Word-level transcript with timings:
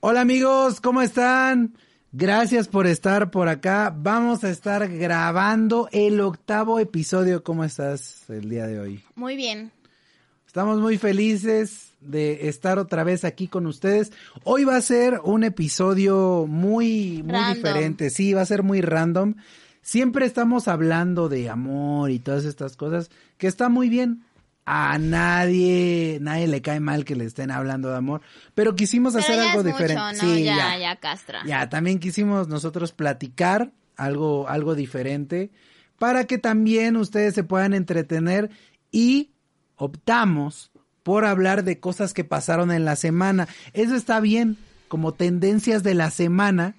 Hola 0.00 0.20
amigos, 0.22 0.80
¿cómo 0.80 1.02
están? 1.02 1.74
Gracias 2.12 2.68
por 2.68 2.86
estar 2.86 3.30
por 3.30 3.48
acá. 3.48 3.94
Vamos 3.94 4.44
a 4.44 4.50
estar 4.50 4.88
grabando 4.88 5.90
el 5.92 6.20
octavo 6.20 6.78
episodio. 6.78 7.42
¿Cómo 7.42 7.64
estás 7.64 8.30
el 8.30 8.48
día 8.48 8.66
de 8.66 8.80
hoy? 8.80 9.04
Muy 9.14 9.36
bien. 9.36 9.72
Estamos 10.46 10.80
muy 10.80 10.96
felices 10.96 11.92
de 12.00 12.48
estar 12.48 12.78
otra 12.78 13.04
vez 13.04 13.24
aquí 13.24 13.46
con 13.46 13.66
ustedes. 13.66 14.10
Hoy 14.44 14.64
va 14.64 14.76
a 14.76 14.80
ser 14.80 15.20
un 15.22 15.44
episodio 15.44 16.46
muy, 16.48 17.22
muy 17.24 17.54
diferente. 17.54 18.08
Sí, 18.08 18.32
va 18.32 18.40
a 18.40 18.46
ser 18.46 18.62
muy 18.62 18.80
random. 18.80 19.34
Siempre 19.82 20.24
estamos 20.24 20.66
hablando 20.66 21.28
de 21.28 21.50
amor 21.50 22.10
y 22.10 22.20
todas 22.20 22.46
estas 22.46 22.76
cosas, 22.76 23.10
que 23.36 23.48
está 23.48 23.68
muy 23.68 23.90
bien 23.90 24.24
a 24.66 24.98
nadie, 24.98 26.18
nadie 26.20 26.48
le 26.48 26.60
cae 26.60 26.80
mal 26.80 27.04
que 27.04 27.14
le 27.14 27.24
estén 27.24 27.52
hablando 27.52 27.88
de 27.88 27.96
amor, 27.96 28.20
pero 28.54 28.74
quisimos 28.74 29.14
hacer 29.14 29.38
algo 29.38 29.62
diferente. 29.62 30.16
Sí, 30.16 30.42
ya, 30.42 30.76
ya, 30.76 30.96
castra. 30.96 31.42
Ya, 31.46 31.68
también 31.68 32.00
quisimos 32.00 32.48
nosotros 32.48 32.92
platicar 32.92 33.72
algo, 33.96 34.48
algo 34.48 34.74
diferente 34.74 35.52
para 35.98 36.24
que 36.24 36.38
también 36.38 36.96
ustedes 36.96 37.34
se 37.34 37.44
puedan 37.44 37.74
entretener 37.74 38.50
y 38.90 39.30
optamos 39.76 40.72
por 41.04 41.24
hablar 41.24 41.62
de 41.62 41.78
cosas 41.78 42.12
que 42.12 42.24
pasaron 42.24 42.72
en 42.72 42.84
la 42.84 42.96
semana. 42.96 43.46
Eso 43.72 43.94
está 43.94 44.18
bien, 44.18 44.58
como 44.88 45.14
tendencias 45.14 45.84
de 45.84 45.94
la 45.94 46.10
semana 46.10 46.74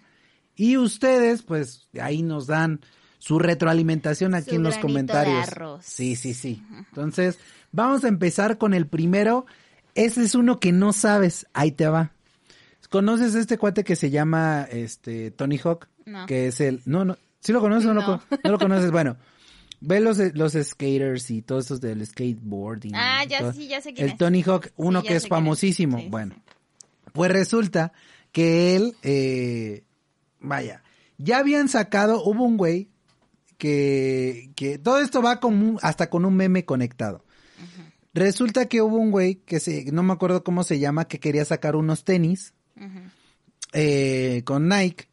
y 0.57 0.75
ustedes 0.75 1.41
pues 1.41 1.87
ahí 2.01 2.21
nos 2.21 2.47
dan 2.47 2.81
su 3.19 3.39
retroalimentación 3.39 4.35
aquí 4.35 4.55
en 4.55 4.63
los 4.63 4.77
comentarios. 4.77 5.49
Sí, 5.81 6.15
sí, 6.15 6.33
sí. 6.33 6.63
Entonces, 6.89 7.39
Vamos 7.77 8.03
a 8.05 8.07
empezar 8.07 8.57
con 8.57 8.73
el 8.73 8.87
primero. 8.87 9.45
Ese 9.93 10.23
es 10.23 10.33
uno 10.33 10.59
que 10.59 10.71
no 10.71 10.93
sabes. 10.93 11.45
Ahí 11.53 11.71
te 11.71 11.87
va. 11.87 12.11
¿Conoces 12.89 13.35
este 13.35 13.59
cuate 13.59 13.83
que 13.83 13.95
se 13.95 14.09
llama 14.09 14.67
este 14.71 15.29
Tony 15.29 15.59
Hawk? 15.59 15.87
No. 16.03 16.25
Que 16.25 16.47
es 16.47 16.59
el. 16.59 16.81
No, 16.85 17.05
no. 17.05 17.19
¿Sí 17.39 17.53
lo 17.53 17.61
conoces 17.61 17.87
o 17.87 17.93
no, 17.93 18.01
no, 18.01 18.21
no 18.43 18.51
lo 18.51 18.57
conoces? 18.57 18.89
Bueno. 18.89 19.17
Ve 19.79 19.99
los, 19.99 20.17
los 20.33 20.53
skaters 20.53 21.29
y 21.29 21.43
todos 21.43 21.65
esos 21.65 21.79
del 21.79 22.03
skateboarding. 22.03 22.95
Ah, 22.95 23.23
ya 23.25 23.53
sí, 23.53 23.67
ya 23.67 23.79
sé 23.79 23.93
quién 23.93 24.09
El 24.09 24.17
Tony 24.17 24.41
Hawk, 24.41 24.71
uno 24.75 25.03
que 25.03 25.15
es 25.15 25.27
famosísimo. 25.27 26.01
bueno, 26.09 26.33
pues 27.13 27.29
resulta 27.29 27.93
que 28.31 28.75
él, 28.75 28.95
eh, 29.03 29.83
vaya, 30.39 30.81
ya 31.19 31.37
habían 31.37 31.69
sacado, 31.69 32.23
hubo 32.23 32.43
un 32.43 32.57
güey 32.57 32.89
que, 33.59 34.49
que 34.55 34.79
todo 34.79 34.99
esto 34.99 35.21
va 35.21 35.39
con 35.39 35.77
hasta 35.83 36.09
con 36.09 36.25
un 36.25 36.35
meme 36.35 36.65
conectado. 36.65 37.23
Resulta 38.13 38.65
que 38.65 38.81
hubo 38.81 38.97
un 38.97 39.11
güey 39.11 39.35
que 39.35 39.59
se, 39.59 39.91
no 39.91 40.03
me 40.03 40.13
acuerdo 40.13 40.43
cómo 40.43 40.63
se 40.63 40.79
llama, 40.79 41.05
que 41.05 41.19
quería 41.19 41.45
sacar 41.45 41.75
unos 41.75 42.03
tenis 42.03 42.53
eh, 43.73 44.41
con 44.45 44.67
Nike 44.67 45.07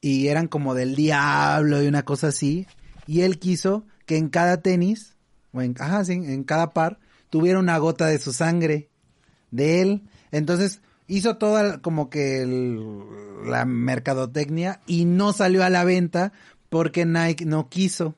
y 0.00 0.28
eran 0.28 0.48
como 0.48 0.74
del 0.74 0.94
diablo 0.94 1.82
y 1.82 1.86
una 1.86 2.04
cosa 2.04 2.28
así. 2.28 2.66
Y 3.06 3.22
él 3.22 3.38
quiso 3.38 3.86
que 4.06 4.16
en 4.16 4.28
cada 4.28 4.60
tenis, 4.60 5.16
o 5.52 5.62
en, 5.62 5.74
ajá, 5.78 6.04
sí, 6.04 6.12
en 6.12 6.44
cada 6.44 6.72
par, 6.72 6.98
tuviera 7.30 7.58
una 7.58 7.78
gota 7.78 8.06
de 8.06 8.18
su 8.18 8.32
sangre 8.32 8.88
de 9.50 9.82
él. 9.82 10.02
Entonces 10.30 10.80
hizo 11.06 11.36
toda 11.36 11.80
como 11.80 12.10
que 12.10 12.46
la 13.44 13.64
mercadotecnia 13.64 14.80
y 14.86 15.04
no 15.04 15.32
salió 15.32 15.64
a 15.64 15.70
la 15.70 15.84
venta 15.84 16.32
porque 16.68 17.04
Nike 17.04 17.44
no 17.44 17.68
quiso. 17.68 18.16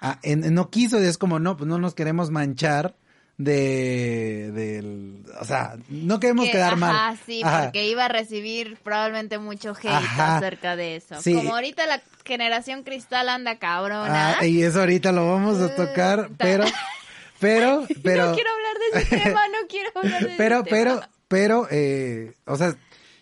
Ah, 0.00 0.18
no 0.24 0.70
quiso, 0.70 0.98
es 0.98 1.18
como, 1.18 1.38
no, 1.38 1.56
pues 1.56 1.68
no 1.68 1.78
nos 1.78 1.94
queremos 1.94 2.30
manchar 2.30 2.96
de, 3.40 4.50
del, 4.52 5.24
o 5.40 5.44
sea, 5.46 5.76
no 5.88 6.20
queremos 6.20 6.46
quedar 6.50 6.76
mal. 6.76 6.94
Ah, 6.94 7.16
sí, 7.24 7.42
porque 7.42 7.86
iba 7.88 8.04
a 8.04 8.08
recibir 8.08 8.76
probablemente 8.82 9.38
mucho 9.38 9.70
hate 9.70 9.88
acerca 10.18 10.76
de 10.76 10.96
eso. 10.96 11.16
Como 11.24 11.54
ahorita 11.54 11.86
la 11.86 12.02
generación 12.24 12.82
cristal 12.82 13.30
anda 13.30 13.58
cabrona. 13.58 14.36
Ah, 14.38 14.46
y 14.46 14.62
eso 14.62 14.80
ahorita 14.80 15.12
lo 15.12 15.26
vamos 15.26 15.58
a 15.60 15.74
tocar, 15.74 16.28
pero, 16.36 16.64
pero, 17.38 17.86
pero. 18.02 18.26
no 18.26 18.34
quiero 18.34 18.50
hablar 18.50 18.76
de 18.78 19.00
ese 19.00 19.16
tema, 19.24 19.48
no 19.48 19.68
quiero 19.68 19.90
hablar 19.94 20.22
de 20.22 20.34
pero, 20.36 20.56
ese 20.60 20.70
pero, 20.70 20.94
tema. 20.96 21.08
Pero, 21.28 21.68
eh, 21.70 22.34
o 22.44 22.56
sea, 22.56 22.76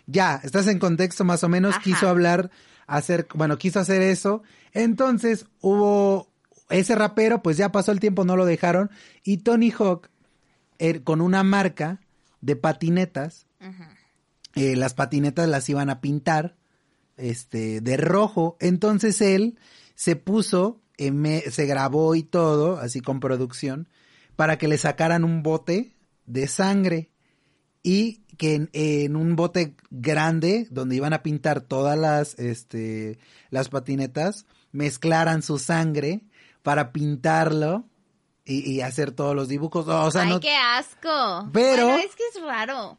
ya, 0.07 0.41
estás 0.43 0.67
en 0.67 0.81
contexto 0.81 1.25
más 1.25 1.45
o 1.45 1.49
menos, 1.49 1.79
quiso 1.79 2.09
hablar, 2.09 2.51
hacer, 2.89 3.29
bueno, 3.35 3.57
quiso 3.57 3.79
hacer 3.79 4.03
eso. 4.03 4.43
Entonces 4.73 5.47
hubo 5.61 6.29
ese 6.69 6.95
rapero, 6.95 7.43
pues 7.43 7.56
ya 7.56 7.73
pasó 7.73 7.93
el 7.93 8.01
tiempo, 8.01 8.25
no 8.25 8.37
lo 8.37 8.45
dejaron. 8.45 8.91
Y 9.23 9.39
Tony 9.39 9.71
Hawk, 9.71 10.11
er, 10.79 11.03
con 11.03 11.21
una 11.21 11.43
marca 11.43 12.01
de 12.41 12.56
patinetas, 12.56 13.47
eh, 14.55 14.77
las 14.77 14.95
patinetas 14.95 15.49
las 15.49 15.69
iban 15.69 15.91
a 15.91 16.01
pintar 16.01 16.56
este, 17.17 17.81
de 17.81 17.97
rojo. 17.97 18.56
Entonces 18.61 19.21
él 19.21 19.59
se 19.95 20.17
puso, 20.17 20.81
se 20.97 21.67
grabó 21.67 22.15
y 22.15 22.23
todo, 22.23 22.79
así 22.79 23.00
con 23.00 23.21
producción, 23.21 23.89
para 24.37 24.59
que 24.59 24.69
le 24.69 24.79
sacaran 24.79 25.25
un 25.25 25.43
bote 25.43 25.95
de 26.27 26.49
sangre. 26.49 27.11
Y 27.83 28.25
que 28.37 28.69
en, 28.73 29.17
un 29.17 29.35
bote 29.37 29.75
grande, 29.91 30.67
donde 30.71 30.97
iban 30.97 31.12
a 31.12 31.23
pintar 31.23 31.61
todas 31.61 31.99
las, 31.99 32.39
este, 32.39 33.19
las 33.50 33.69
patinetas, 33.69 34.47
mezclaran 34.73 35.43
su 35.43 35.59
sangre 35.59 36.28
para 36.63 36.93
pintarlo 36.93 37.85
y, 38.45 38.81
hacer 38.81 39.13
todos 39.13 39.35
los 39.35 39.49
dibujos. 39.49 39.87
O 39.87 40.11
sea, 40.11 40.23
Ay, 40.23 40.41
qué 40.41 40.55
asco. 40.55 41.51
Pero. 41.53 41.97
es 41.99 42.15
que 42.15 42.23
es 42.35 42.43
raro. 42.43 42.99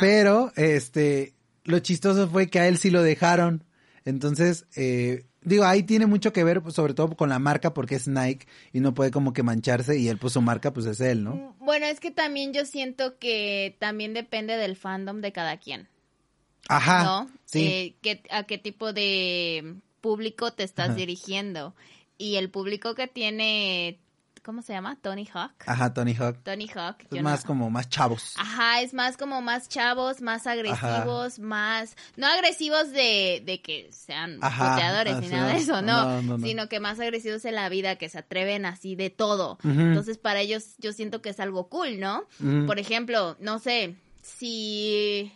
Pero, 0.00 0.52
este, 0.56 1.34
lo 1.64 1.78
chistoso 1.78 2.28
fue 2.28 2.48
que 2.48 2.60
a 2.60 2.68
él 2.68 2.78
sí 2.78 2.90
lo 2.90 3.02
dejaron. 3.02 3.64
Entonces, 4.04 4.66
eh, 4.76 5.24
digo, 5.42 5.64
ahí 5.64 5.82
tiene 5.82 6.06
mucho 6.06 6.32
que 6.32 6.44
ver, 6.44 6.62
pues, 6.62 6.74
sobre 6.74 6.94
todo 6.94 7.16
con 7.16 7.28
la 7.28 7.38
marca, 7.38 7.72
porque 7.74 7.96
es 7.96 8.08
Nike 8.08 8.46
y 8.72 8.80
no 8.80 8.94
puede 8.94 9.10
como 9.10 9.32
que 9.32 9.42
mancharse 9.42 9.98
y 9.98 10.08
él 10.08 10.18
pues 10.18 10.34
su 10.34 10.42
marca 10.42 10.72
pues 10.72 10.86
es 10.86 11.00
él, 11.00 11.24
¿no? 11.24 11.34
Mm, 11.34 11.64
bueno, 11.64 11.86
es 11.86 12.00
que 12.00 12.10
también 12.10 12.52
yo 12.52 12.64
siento 12.64 13.18
que 13.18 13.76
también 13.78 14.14
depende 14.14 14.56
del 14.56 14.76
fandom 14.76 15.20
de 15.20 15.32
cada 15.32 15.58
quien. 15.58 15.88
Ajá. 16.68 17.04
¿No? 17.04 17.30
Sí. 17.44 17.96
Eh, 18.04 18.22
¿A 18.30 18.44
qué 18.44 18.58
tipo 18.58 18.92
de 18.92 19.76
público 20.00 20.52
te 20.52 20.64
estás 20.64 20.96
dirigiendo? 20.96 21.74
Y 22.22 22.36
el 22.36 22.50
público 22.50 22.94
que 22.94 23.08
tiene 23.08 23.98
¿cómo 24.44 24.62
se 24.62 24.72
llama? 24.72 24.96
Tony 25.00 25.28
Hawk. 25.32 25.52
Ajá, 25.66 25.92
Tony 25.92 26.14
Hawk. 26.14 26.42
Tony 26.42 26.68
Hawk. 26.74 26.96
Es 27.10 27.22
más 27.22 27.44
como 27.44 27.70
más 27.70 27.88
chavos. 27.88 28.34
Ajá, 28.36 28.80
es 28.80 28.92
más 28.92 29.16
como 29.16 29.40
más 29.40 29.68
chavos, 29.68 30.20
más 30.20 30.46
agresivos, 30.46 31.38
más, 31.38 31.96
no 32.16 32.26
agresivos 32.26 32.90
de, 32.90 33.42
de 33.44 33.60
que 33.62 33.90
sean 33.92 34.40
boteadores 34.40 35.20
ni 35.20 35.28
nada 35.28 35.52
de 35.52 35.58
eso, 35.58 35.82
no, 35.82 36.38
sino 36.38 36.68
que 36.68 36.80
más 36.80 36.98
agresivos 37.00 37.44
en 37.44 37.54
la 37.54 37.68
vida, 37.68 37.96
que 37.96 38.08
se 38.08 38.18
atreven 38.18 38.66
así 38.66 38.94
de 38.94 39.10
todo. 39.10 39.58
Entonces 39.64 40.18
para 40.18 40.40
ellos 40.40 40.74
yo 40.78 40.92
siento 40.92 41.22
que 41.22 41.30
es 41.30 41.40
algo 41.40 41.68
cool, 41.68 42.00
¿no? 42.00 42.24
Por 42.66 42.78
ejemplo, 42.78 43.36
no 43.40 43.58
sé, 43.58 43.96
si 44.22 45.32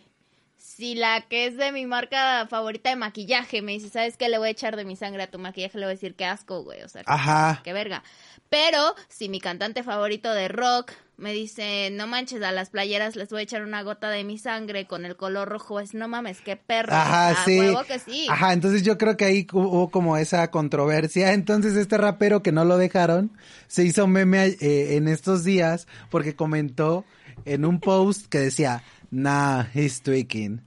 si 0.77 0.93
la 0.93 1.21
que 1.21 1.47
es 1.47 1.57
de 1.57 1.71
mi 1.71 1.87
marca 1.87 2.45
favorita 2.47 2.91
de 2.91 2.95
maquillaje 2.95 3.63
me 3.63 3.71
dice, 3.71 3.89
¿sabes 3.89 4.15
qué? 4.15 4.29
Le 4.29 4.37
voy 4.37 4.49
a 4.49 4.51
echar 4.51 4.75
de 4.75 4.85
mi 4.85 4.95
sangre 4.95 5.23
a 5.23 5.31
tu 5.31 5.39
maquillaje, 5.39 5.79
le 5.79 5.85
voy 5.87 5.93
a 5.93 5.95
decir, 5.95 6.13
qué 6.13 6.25
asco, 6.25 6.63
güey, 6.63 6.83
o 6.83 6.87
sea, 6.87 7.01
Ajá. 7.07 7.61
qué 7.63 7.73
verga. 7.73 8.03
Pero 8.49 8.93
si 9.09 9.27
mi 9.27 9.39
cantante 9.39 9.81
favorito 9.81 10.31
de 10.31 10.47
rock 10.49 10.91
me 11.17 11.33
dice, 11.33 11.89
no 11.91 12.05
manches, 12.05 12.43
a 12.43 12.51
las 12.51 12.69
playeras 12.69 13.15
les 13.15 13.29
voy 13.29 13.39
a 13.39 13.43
echar 13.43 13.63
una 13.63 13.81
gota 13.81 14.11
de 14.11 14.23
mi 14.23 14.37
sangre 14.37 14.85
con 14.85 15.03
el 15.03 15.15
color 15.15 15.49
rojo, 15.49 15.79
es 15.79 15.95
no 15.95 16.07
mames, 16.07 16.41
qué 16.41 16.57
perro. 16.57 16.93
Ajá, 16.93 17.43
sí. 17.43 17.59
que 17.87 17.97
sí. 17.97 18.27
Ajá, 18.29 18.53
entonces 18.53 18.83
yo 18.83 18.99
creo 18.99 19.17
que 19.17 19.25
ahí 19.25 19.47
hubo 19.51 19.89
como 19.89 20.15
esa 20.17 20.51
controversia. 20.51 21.33
Entonces 21.33 21.75
este 21.75 21.97
rapero 21.97 22.43
que 22.43 22.51
no 22.51 22.65
lo 22.65 22.77
dejaron 22.77 23.31
se 23.65 23.83
hizo 23.83 24.05
meme 24.05 24.45
eh, 24.61 24.95
en 24.95 25.07
estos 25.07 25.43
días 25.43 25.87
porque 26.11 26.35
comentó 26.35 27.03
en 27.45 27.65
un 27.65 27.79
post 27.79 28.27
que 28.27 28.39
decía, 28.39 28.83
nah, 29.11 29.65
he's 29.73 30.01
tweaking. 30.01 30.61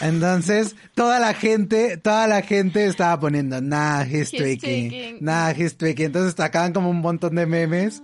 Entonces, 0.00 0.74
toda 0.94 1.20
la 1.20 1.32
gente, 1.32 1.96
toda 1.96 2.26
la 2.26 2.42
gente 2.42 2.86
estaba 2.86 3.18
poniendo, 3.20 3.60
nah, 3.60 4.02
he's, 4.02 4.30
tweaking, 4.30 5.18
nah, 5.20 5.52
he's 5.52 5.76
tweaking. 5.76 6.06
Entonces, 6.06 6.34
sacaban 6.36 6.72
como 6.72 6.90
un 6.90 7.00
montón 7.00 7.36
de 7.36 7.46
memes 7.46 8.02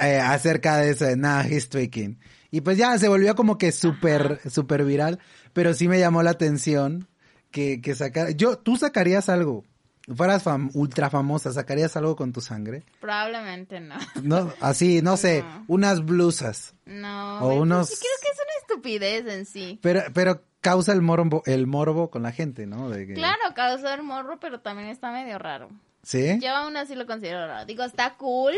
eh, 0.00 0.18
acerca 0.18 0.76
de 0.76 0.90
eso, 0.90 1.06
de, 1.06 1.16
nah, 1.16 1.42
he's 1.42 1.68
tweaking. 1.68 2.18
Y 2.50 2.60
pues 2.60 2.76
ya 2.76 2.96
se 2.98 3.08
volvió 3.08 3.34
como 3.34 3.56
que 3.56 3.72
súper, 3.72 4.40
súper 4.50 4.84
viral, 4.84 5.18
pero 5.54 5.72
sí 5.72 5.88
me 5.88 5.98
llamó 5.98 6.22
la 6.22 6.30
atención 6.30 7.08
que, 7.50 7.80
que 7.80 7.94
sacara, 7.94 8.30
yo, 8.32 8.58
tú 8.58 8.76
sacarías 8.76 9.30
algo, 9.30 9.64
fueras 10.14 10.44
ultra 10.74 11.10
famosa, 11.10 11.52
¿sacarías 11.52 11.96
algo 11.96 12.16
con 12.16 12.32
tu 12.32 12.40
sangre? 12.40 12.84
Probablemente 13.00 13.80
no. 13.80 13.96
No, 14.22 14.52
así, 14.60 15.02
no 15.02 15.16
sé, 15.16 15.44
unas 15.68 16.04
blusas. 16.04 16.74
No. 16.86 17.40
O 17.40 17.60
unos... 17.60 17.88
creo 17.88 18.10
que 18.20 18.28
es 18.28 18.38
una 18.38 18.60
estupidez 18.60 19.26
en 19.26 19.46
sí. 19.46 19.78
Pero, 19.82 20.02
pero 20.12 20.42
causa 20.60 20.92
el 20.92 21.02
morbo, 21.02 21.42
el 21.46 21.66
morbo 21.66 22.10
con 22.10 22.22
la 22.22 22.32
gente, 22.32 22.66
¿no? 22.66 22.90
Claro, 23.14 23.54
causa 23.54 23.94
el 23.94 24.02
morbo, 24.02 24.38
pero 24.40 24.60
también 24.60 24.88
está 24.88 25.12
medio 25.12 25.38
raro. 25.38 25.68
¿Sí? 26.02 26.38
Yo 26.40 26.50
aún 26.54 26.76
así 26.76 26.94
lo 26.94 27.06
considero 27.06 27.46
raro. 27.46 27.66
Digo, 27.66 27.84
está 27.84 28.14
cool, 28.14 28.54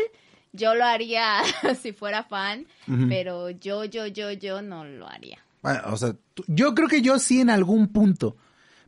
yo 0.53 0.73
lo 0.73 0.85
haría 0.85 1.41
si 1.81 1.91
fuera 1.91 2.23
fan, 2.23 2.65
pero 3.09 3.49
yo, 3.49 3.85
yo, 3.85 4.07
yo, 4.07 4.31
yo 4.31 4.61
no 4.61 4.85
lo 4.85 5.07
haría. 5.07 5.39
Bueno, 5.61 5.81
o 5.87 5.97
sea, 5.97 6.15
yo 6.47 6.75
creo 6.75 6.87
que 6.87 7.01
yo 7.01 7.17
sí 7.19 7.41
en 7.41 7.49
algún 7.49 7.87
punto, 7.87 8.37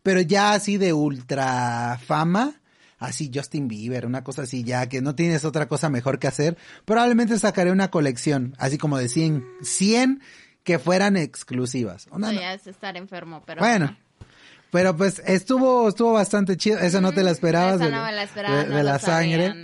pero 0.07 0.21
ya 0.21 0.53
así 0.53 0.77
de 0.77 0.93
ultra 0.93 1.99
fama, 2.01 2.61
así 2.97 3.29
Justin 3.33 3.67
Bieber, 3.67 4.05
una 4.05 4.23
cosa 4.23 4.43
así, 4.43 4.63
ya 4.63 4.87
que 4.87 5.01
no 5.01 5.15
tienes 5.15 5.43
otra 5.43 5.67
cosa 5.67 5.89
mejor 5.89 6.17
que 6.17 6.27
hacer, 6.27 6.57
probablemente 6.85 7.37
sacaré 7.37 7.73
una 7.73 7.91
colección, 7.91 8.55
así 8.57 8.77
como 8.77 8.97
de 8.97 9.09
100, 9.09 9.45
100 9.61 10.21
que 10.63 10.79
fueran 10.79 11.17
exclusivas. 11.17 12.07
No, 12.15 12.31
ya 12.31 12.53
es 12.53 12.67
estar 12.67 12.95
enfermo, 12.95 13.43
pero... 13.45 13.59
Bueno. 13.59 13.97
Pero 14.71 14.95
pues 14.95 15.21
estuvo 15.25 15.89
estuvo 15.89 16.13
bastante 16.13 16.55
chido, 16.55 16.79
eso 16.79 17.01
no 17.01 17.11
te 17.11 17.21
la 17.21 17.31
esperabas. 17.31 17.77
de, 17.77 17.91
no 17.91 18.05
me 18.05 18.13
la 18.13 18.23
esperaba, 18.23 18.63
de, 18.63 18.83
la 18.83 18.99
sangre. 18.99 19.55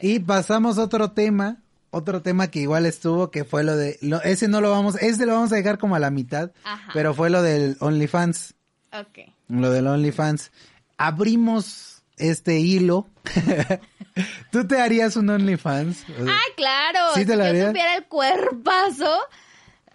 y 0.00 0.18
pasamos 0.18 0.78
a 0.78 0.82
otro 0.82 1.12
tema, 1.12 1.58
otro 1.90 2.22
tema 2.22 2.48
que 2.48 2.58
igual 2.58 2.86
estuvo, 2.86 3.30
que 3.30 3.44
fue 3.44 3.62
lo 3.62 3.76
de, 3.76 4.00
lo, 4.02 4.20
ese 4.22 4.48
no 4.48 4.60
lo 4.60 4.72
vamos, 4.72 4.96
ese 4.96 5.26
lo 5.26 5.34
vamos 5.34 5.52
a 5.52 5.56
dejar 5.56 5.78
como 5.78 5.94
a 5.94 6.00
la 6.00 6.10
mitad, 6.10 6.50
pero 6.92 7.14
fue 7.14 7.30
lo 7.30 7.40
del 7.40 7.76
OnlyFans. 7.78 8.56
Ok. 8.92 9.30
Lo 9.60 9.70
del 9.70 9.86
OnlyFans. 9.86 10.50
Abrimos 10.96 12.02
este 12.16 12.58
hilo. 12.58 13.08
¿Tú 14.50 14.66
te 14.66 14.80
harías 14.80 15.16
un 15.16 15.28
OnlyFans? 15.28 16.04
¡Ay, 16.08 16.52
claro! 16.56 16.98
¿Sí 17.14 17.26
te 17.26 17.36
lo 17.36 17.44
si 17.44 17.58
yo 17.58 17.68
tuviera 17.68 17.96
el 17.96 18.06
cuerpazo, 18.06 19.18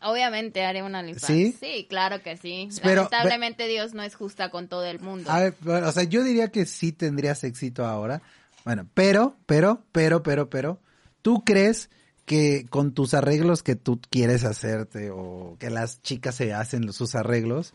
obviamente 0.01 0.63
haría 0.63 0.83
un 0.83 0.93
OnlyFans. 0.93 1.25
¿Sí? 1.25 1.57
Sí, 1.59 1.87
claro 1.89 2.21
que 2.21 2.37
sí. 2.37 2.69
Lamentablemente 2.83 3.67
Dios 3.67 3.93
no 3.93 4.03
es 4.03 4.15
justa 4.15 4.51
con 4.51 4.67
todo 4.67 4.85
el 4.85 4.99
mundo. 4.99 5.31
A 5.31 5.39
ver, 5.39 5.55
o 5.65 5.91
sea, 5.91 6.03
yo 6.03 6.23
diría 6.23 6.49
que 6.49 6.65
sí 6.65 6.91
tendrías 6.91 7.43
éxito 7.43 7.85
ahora. 7.85 8.21
Bueno, 8.63 8.87
pero, 8.93 9.37
pero, 9.45 9.83
pero, 9.91 10.21
pero, 10.21 10.49
pero, 10.49 10.79
¿tú 11.21 11.43
crees 11.43 11.89
que 12.25 12.65
con 12.69 12.93
tus 12.93 13.13
arreglos 13.13 13.63
que 13.63 13.75
tú 13.75 14.01
quieres 14.09 14.43
hacerte 14.43 15.09
o 15.09 15.55
que 15.59 15.69
las 15.69 16.01
chicas 16.01 16.35
se 16.35 16.53
hacen 16.53 16.91
sus 16.91 17.15
arreglos, 17.15 17.73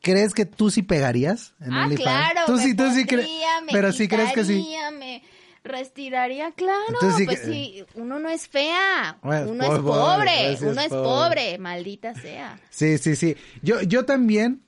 ¿Crees 0.00 0.32
que 0.32 0.46
tú 0.46 0.70
sí 0.70 0.82
pegarías 0.82 1.54
en 1.60 1.72
ah, 1.72 1.88
claro, 1.94 2.40
tú 2.46 2.58
sí, 2.58 2.74
tú 2.74 2.90
sí 2.92 3.04
crees. 3.04 3.28
Pero 3.72 3.92
sí 3.92 4.08
crees 4.08 4.32
que 4.32 4.44
sí. 4.44 4.66
Me 4.98 5.22
restiraría, 5.64 6.52
claro. 6.52 6.98
pues 7.00 7.40
sí, 7.44 7.84
uno 7.94 8.18
no 8.18 8.28
es 8.28 8.48
fea. 8.48 9.18
uno 9.22 9.64
es 9.64 9.80
pobre. 9.80 10.58
uno 10.62 10.80
es 10.80 10.88
pobre. 10.88 11.58
Maldita 11.58 12.14
sea. 12.14 12.60
Sí, 12.70 12.98
sí, 12.98 13.16
sí. 13.16 13.36
Yo, 13.62 13.82
yo 13.82 14.04
también. 14.04 14.62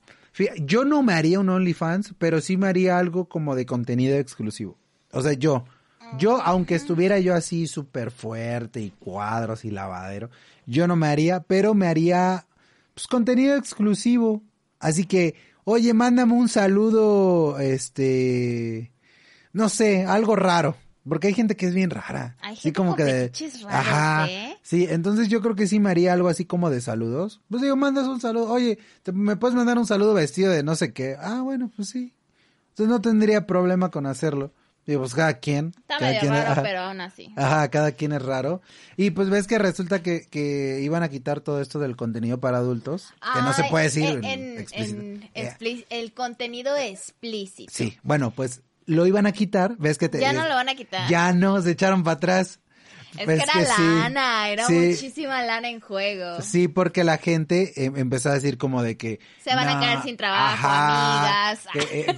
yo 0.57 0.85
no 0.85 1.01
me 1.03 1.13
haría 1.13 1.39
un 1.39 1.49
OnlyFans, 1.49 2.13
pero 2.17 2.41
sí 2.41 2.57
me 2.57 2.67
haría 2.67 2.97
algo 2.97 3.25
como 3.25 3.55
de 3.55 3.65
contenido 3.65 4.17
exclusivo. 4.17 4.77
O 5.11 5.21
sea, 5.21 5.33
yo. 5.33 5.65
Yo, 6.17 6.41
aunque 6.41 6.75
estuviera 6.75 7.19
yo 7.19 7.33
así 7.33 7.67
súper 7.67 8.11
fuerte 8.11 8.81
y 8.81 8.89
cuadros 8.89 9.63
y 9.63 9.71
lavadero, 9.71 10.29
yo 10.65 10.85
no 10.85 10.97
me 10.97 11.07
haría, 11.07 11.39
pero 11.39 11.73
me 11.73 11.87
haría 11.87 12.47
pues 12.93 13.07
contenido 13.07 13.55
exclusivo. 13.55 14.41
Así 14.81 15.05
que, 15.05 15.35
oye, 15.63 15.93
mándame 15.93 16.33
un 16.33 16.49
saludo, 16.49 17.59
este, 17.59 18.91
no 19.53 19.69
sé, 19.69 20.05
algo 20.05 20.35
raro. 20.35 20.75
Porque 21.07 21.27
hay 21.27 21.33
gente 21.33 21.55
que 21.55 21.65
es 21.65 21.73
bien 21.73 21.89
rara. 21.89 22.35
Hay 22.41 22.55
gente 22.55 22.75
como, 22.77 22.95
que 22.95 23.03
de, 23.03 23.31
ajá, 23.69 24.27
¿eh? 24.29 24.57
sí, 24.61 24.85
entonces 24.87 25.29
yo 25.29 25.41
creo 25.41 25.55
que 25.55 25.65
sí 25.65 25.79
me 25.79 25.89
haría 25.89 26.13
algo 26.13 26.27
así 26.27 26.45
como 26.45 26.69
de 26.69 26.79
saludos. 26.79 27.41
Pues 27.49 27.63
digo, 27.63 27.75
mandas 27.75 28.07
un 28.07 28.21
saludo, 28.21 28.51
oye, 28.51 28.77
me 29.11 29.35
puedes 29.35 29.55
mandar 29.55 29.79
un 29.79 29.87
saludo 29.87 30.13
vestido 30.13 30.51
de 30.51 30.61
no 30.61 30.75
sé 30.75 30.93
qué. 30.93 31.15
Ah, 31.19 31.41
bueno, 31.41 31.71
pues 31.75 31.89
sí. 31.89 32.13
Entonces 32.69 32.89
no 32.89 33.01
tendría 33.01 33.47
problema 33.47 33.89
con 33.89 34.05
hacerlo. 34.05 34.53
Digo, 34.85 35.01
pues 35.01 35.13
cada 35.13 35.35
quien. 35.35 35.73
Está 35.79 35.99
medio 35.99 36.29
raro, 36.29 36.63
pero 36.63 36.79
aún 36.81 37.01
así. 37.01 37.31
Ajá, 37.35 37.69
cada 37.69 37.91
quien 37.91 38.13
es 38.13 38.21
raro. 38.21 38.61
Y 38.97 39.11
pues 39.11 39.29
ves 39.29 39.45
que 39.47 39.59
resulta 39.59 40.01
que, 40.01 40.27
que 40.27 40.79
iban 40.81 41.03
a 41.03 41.09
quitar 41.09 41.41
todo 41.41 41.61
esto 41.61 41.79
del 41.79 41.95
contenido 41.95 42.39
para 42.39 42.57
adultos. 42.57 43.13
que 43.33 43.41
no 43.41 43.53
se 43.53 43.63
puede 43.65 43.85
decir. 43.85 44.19
En, 44.23 45.29
el 45.89 46.13
contenido 46.13 46.75
explícito. 46.75 47.71
Sí, 47.73 47.97
bueno, 48.03 48.31
pues 48.31 48.61
lo 48.85 49.05
iban 49.05 49.27
a 49.27 49.31
quitar. 49.31 49.75
Ves 49.77 49.97
que 49.97 50.09
te. 50.09 50.19
Ya 50.19 50.33
no 50.33 50.47
lo 50.47 50.55
van 50.55 50.69
a 50.69 50.75
quitar. 50.75 51.09
Ya 51.09 51.31
no, 51.31 51.61
se 51.61 51.71
echaron 51.71 52.03
para 52.03 52.17
atrás. 52.17 52.59
Es 53.17 53.27
que 53.27 53.33
era 53.33 53.77
lana, 53.77 54.49
era 54.49 54.69
muchísima 54.69 55.43
lana 55.43 55.69
en 55.69 55.81
juego. 55.81 56.41
Sí, 56.41 56.67
porque 56.69 57.03
la 57.03 57.17
gente 57.17 57.73
em, 57.75 57.97
empezó 57.97 58.29
a 58.29 58.35
decir 58.35 58.57
como 58.57 58.81
de 58.83 58.95
que... 58.95 59.19
Se 59.43 59.53
van 59.53 59.67
a 59.67 59.79
quedar 59.81 60.03
sin 60.03 60.15
trabajo, 60.15 60.65
amigas. 60.65 61.67
Eh, 61.91 62.15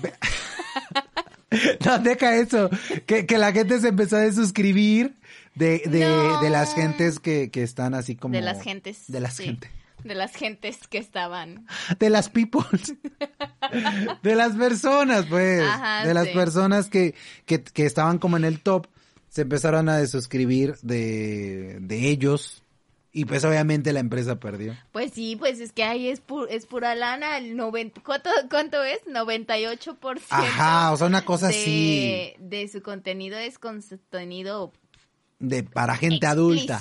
no, 1.85 1.99
deja 1.99 2.35
eso. 2.35 2.69
Que, 3.05 3.25
que, 3.25 3.37
la 3.37 3.51
gente 3.51 3.79
se 3.79 3.89
empezó 3.89 4.17
a 4.17 4.31
suscribir 4.31 5.15
de, 5.55 5.83
de, 5.85 6.07
de 6.41 6.49
las 6.49 6.73
gentes 6.73 7.19
que, 7.19 7.49
que, 7.51 7.63
están 7.63 7.93
así 7.93 8.15
como... 8.15 8.33
De 8.33 8.41
las 8.41 8.61
gentes. 8.61 9.03
De 9.07 9.19
las 9.19 9.37
gentes. 9.37 9.69
De 10.03 10.15
las 10.15 10.35
gentes 10.35 10.87
que 10.87 10.97
estaban. 10.97 11.65
De 11.99 12.09
las 12.09 12.29
people. 12.29 12.63
de 14.23 14.35
las 14.35 14.55
personas, 14.55 15.25
pues. 15.27 15.63
de 16.05 16.13
las 16.13 16.27
personas 16.29 16.89
que, 16.89 17.15
que, 17.45 17.63
que 17.63 17.85
estaban 17.85 18.19
como 18.19 18.37
en 18.37 18.43
el 18.43 18.59
top. 18.59 18.87
Se 19.29 19.41
empezaron 19.41 19.89
a 19.89 19.97
desuscribir 19.97 20.75
de, 20.81 21.77
de 21.79 22.09
ellos 22.09 22.62
y 23.15 23.25
pues 23.25 23.45
obviamente 23.45 23.93
la 23.93 23.99
empresa 23.99 24.39
perdió. 24.39 24.75
Pues 24.91 25.13
sí, 25.13 25.35
pues 25.35 25.59
es 25.59 25.71
que 25.71 25.83
ahí 25.83 26.07
es, 26.07 26.23
es 26.49 26.65
pura 26.65 26.95
lana. 26.95 27.37
El 27.37 27.55
90, 27.55 28.01
¿cuánto, 28.03 28.31
¿Cuánto 28.49 28.83
es? 28.83 29.05
98%. 29.05 30.19
Ajá, 30.29 30.91
o 30.91 30.97
sea, 30.97 31.05
una 31.05 31.23
cosa 31.23 31.49
así. 31.49 32.33
De 32.39 32.67
su 32.67 32.81
contenido 32.81 33.37
es 33.37 33.59
contenido... 33.59 34.73
De, 35.37 35.61
para 35.61 35.95
gente 35.95 36.25
adulta 36.25 36.79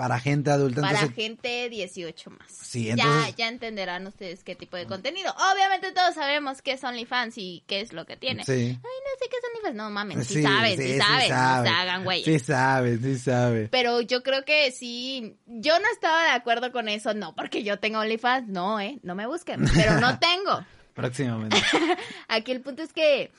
para 0.00 0.18
gente 0.18 0.50
adulta. 0.50 0.80
Para 0.80 1.10
gente 1.10 1.68
18 1.68 2.30
más. 2.30 2.50
Sí, 2.50 2.88
entonces... 2.88 3.36
Ya, 3.36 3.36
ya 3.36 3.48
entenderán 3.48 4.06
ustedes 4.06 4.42
qué 4.42 4.54
tipo 4.56 4.78
de 4.78 4.86
contenido. 4.86 5.30
Obviamente 5.52 5.92
todos 5.92 6.14
sabemos 6.14 6.62
qué 6.62 6.72
es 6.72 6.82
OnlyFans 6.82 7.36
y 7.36 7.62
qué 7.66 7.82
es 7.82 7.92
lo 7.92 8.06
que 8.06 8.16
tiene. 8.16 8.42
Sí. 8.46 8.52
Ay, 8.52 8.72
no 8.72 8.80
sé 8.80 9.28
qué 9.28 9.36
es 9.36 9.44
OnlyFans. 9.44 9.76
No 9.76 9.90
mames, 9.90 10.26
sí, 10.26 10.36
sí, 10.36 10.42
saben. 10.42 10.78
Sí 10.78 10.98
hagan, 11.30 12.04
güey. 12.04 12.24
Sí 12.24 12.38
saben, 12.38 13.02
sí 13.02 13.18
saben. 13.18 13.68
Pero 13.70 14.00
yo 14.00 14.22
creo 14.22 14.42
que 14.46 14.70
sí. 14.70 15.36
Yo 15.44 15.78
no 15.78 15.86
estaba 15.92 16.24
de 16.24 16.30
acuerdo 16.30 16.72
con 16.72 16.88
eso. 16.88 17.12
No, 17.12 17.34
porque 17.34 17.62
yo 17.62 17.78
tengo 17.78 17.98
OnlyFans. 17.98 18.48
No, 18.48 18.80
eh. 18.80 18.98
No 19.02 19.14
me 19.14 19.26
busquen. 19.26 19.66
Pero 19.74 20.00
no 20.00 20.18
tengo. 20.18 20.64
Próximamente. 20.94 21.58
Aquí 22.28 22.52
el 22.52 22.62
punto 22.62 22.82
es 22.82 22.94
que 22.94 23.30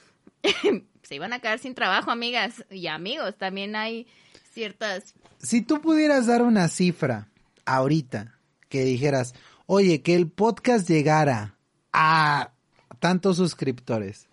se 1.01 1.15
iban 1.15 1.33
a 1.33 1.39
quedar 1.39 1.57
sin 1.57 1.73
trabajo, 1.73 2.11
amigas 2.11 2.63
y 2.69 2.85
amigos. 2.85 3.35
También 3.35 3.75
hay 3.75 4.05
ciertas 4.51 5.15
si 5.41 5.61
tú 5.61 5.81
pudieras 5.81 6.27
dar 6.27 6.41
una 6.41 6.67
cifra 6.67 7.27
ahorita 7.65 8.37
que 8.69 8.83
dijeras, 8.83 9.33
oye, 9.65 10.01
que 10.01 10.15
el 10.15 10.29
podcast 10.29 10.87
llegara 10.87 11.55
a 11.91 12.51
tantos 12.99 13.37
suscriptores 13.37 14.27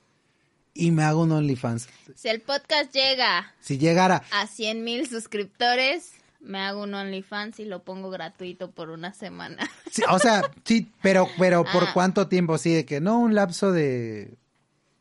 y 0.74 0.90
me 0.90 1.02
hago 1.02 1.22
un 1.22 1.32
OnlyFans. 1.32 1.88
Si 2.14 2.28
el 2.28 2.40
podcast 2.40 2.92
llega 2.92 3.54
si 3.60 3.78
llegara 3.78 4.22
a 4.30 4.46
100 4.46 4.84
mil 4.84 5.08
suscriptores, 5.08 6.12
me 6.40 6.60
hago 6.60 6.82
un 6.82 6.94
OnlyFans 6.94 7.58
y 7.58 7.64
lo 7.64 7.82
pongo 7.82 8.10
gratuito 8.10 8.70
por 8.70 8.90
una 8.90 9.12
semana. 9.12 9.68
o 10.10 10.18
sea, 10.18 10.42
sí, 10.64 10.92
pero, 11.02 11.28
pero 11.38 11.64
¿por 11.64 11.84
ah. 11.84 11.90
cuánto 11.94 12.28
tiempo? 12.28 12.58
Sí, 12.58 12.72
de 12.72 12.84
que 12.84 13.00
no 13.00 13.18
un 13.18 13.34
lapso 13.34 13.72
de 13.72 14.36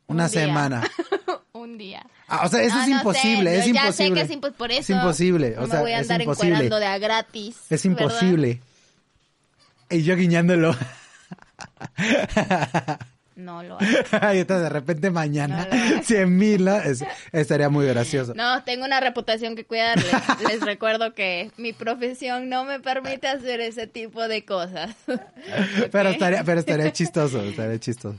una 0.07 0.29
semana. 0.29 0.89
un 1.51 1.77
día. 1.77 2.05
Ah, 2.27 2.45
o 2.45 2.49
sea, 2.49 2.61
eso 2.61 2.77
es 2.79 2.89
imposible, 2.89 3.57
es 3.57 3.67
imposible. 3.67 3.73
Ya 3.73 3.93
sé 3.93 4.11
que 4.11 4.21
es 4.21 4.31
imposible, 4.31 4.57
por 4.57 4.71
eso. 4.71 4.81
Es 4.81 4.89
imposible, 4.89 5.57
o 5.57 5.61
no 5.61 5.67
sea, 5.67 5.75
me 5.77 5.81
voy 5.81 5.91
a 5.93 5.99
andar 5.99 6.21
encuadrando 6.21 6.79
de 6.79 6.85
a 6.85 6.97
gratis. 6.97 7.55
Es 7.69 7.85
imposible. 7.85 8.61
Y 9.89 10.03
yo 10.03 10.15
guiñándolo. 10.15 10.75
No 13.37 13.61
lo 13.61 13.77
hago. 13.79 14.33
y 14.33 14.43
de 14.43 14.69
repente 14.69 15.11
mañana, 15.11 15.67
cien 16.03 16.35
mil, 16.35 16.67
estaría 17.31 17.69
muy 17.69 17.85
gracioso. 17.85 18.33
No, 18.33 18.63
tengo 18.63 18.83
una 18.83 18.99
reputación 18.99 19.55
que 19.55 19.63
cuidar. 19.63 19.99
Les, 20.47 20.59
recuerdo 20.61 21.13
que 21.13 21.51
mi 21.55 21.71
profesión 21.71 22.49
no 22.49 22.65
me 22.65 22.79
permite 22.79 23.27
hacer 23.27 23.61
ese 23.61 23.85
tipo 23.85 24.27
de 24.27 24.43
cosas. 24.43 24.95
pero 25.91 26.09
estaría, 26.09 26.43
pero 26.43 26.59
estaría 26.59 26.91
chistoso, 26.91 27.39
estaría 27.43 27.79
chistoso. 27.79 28.17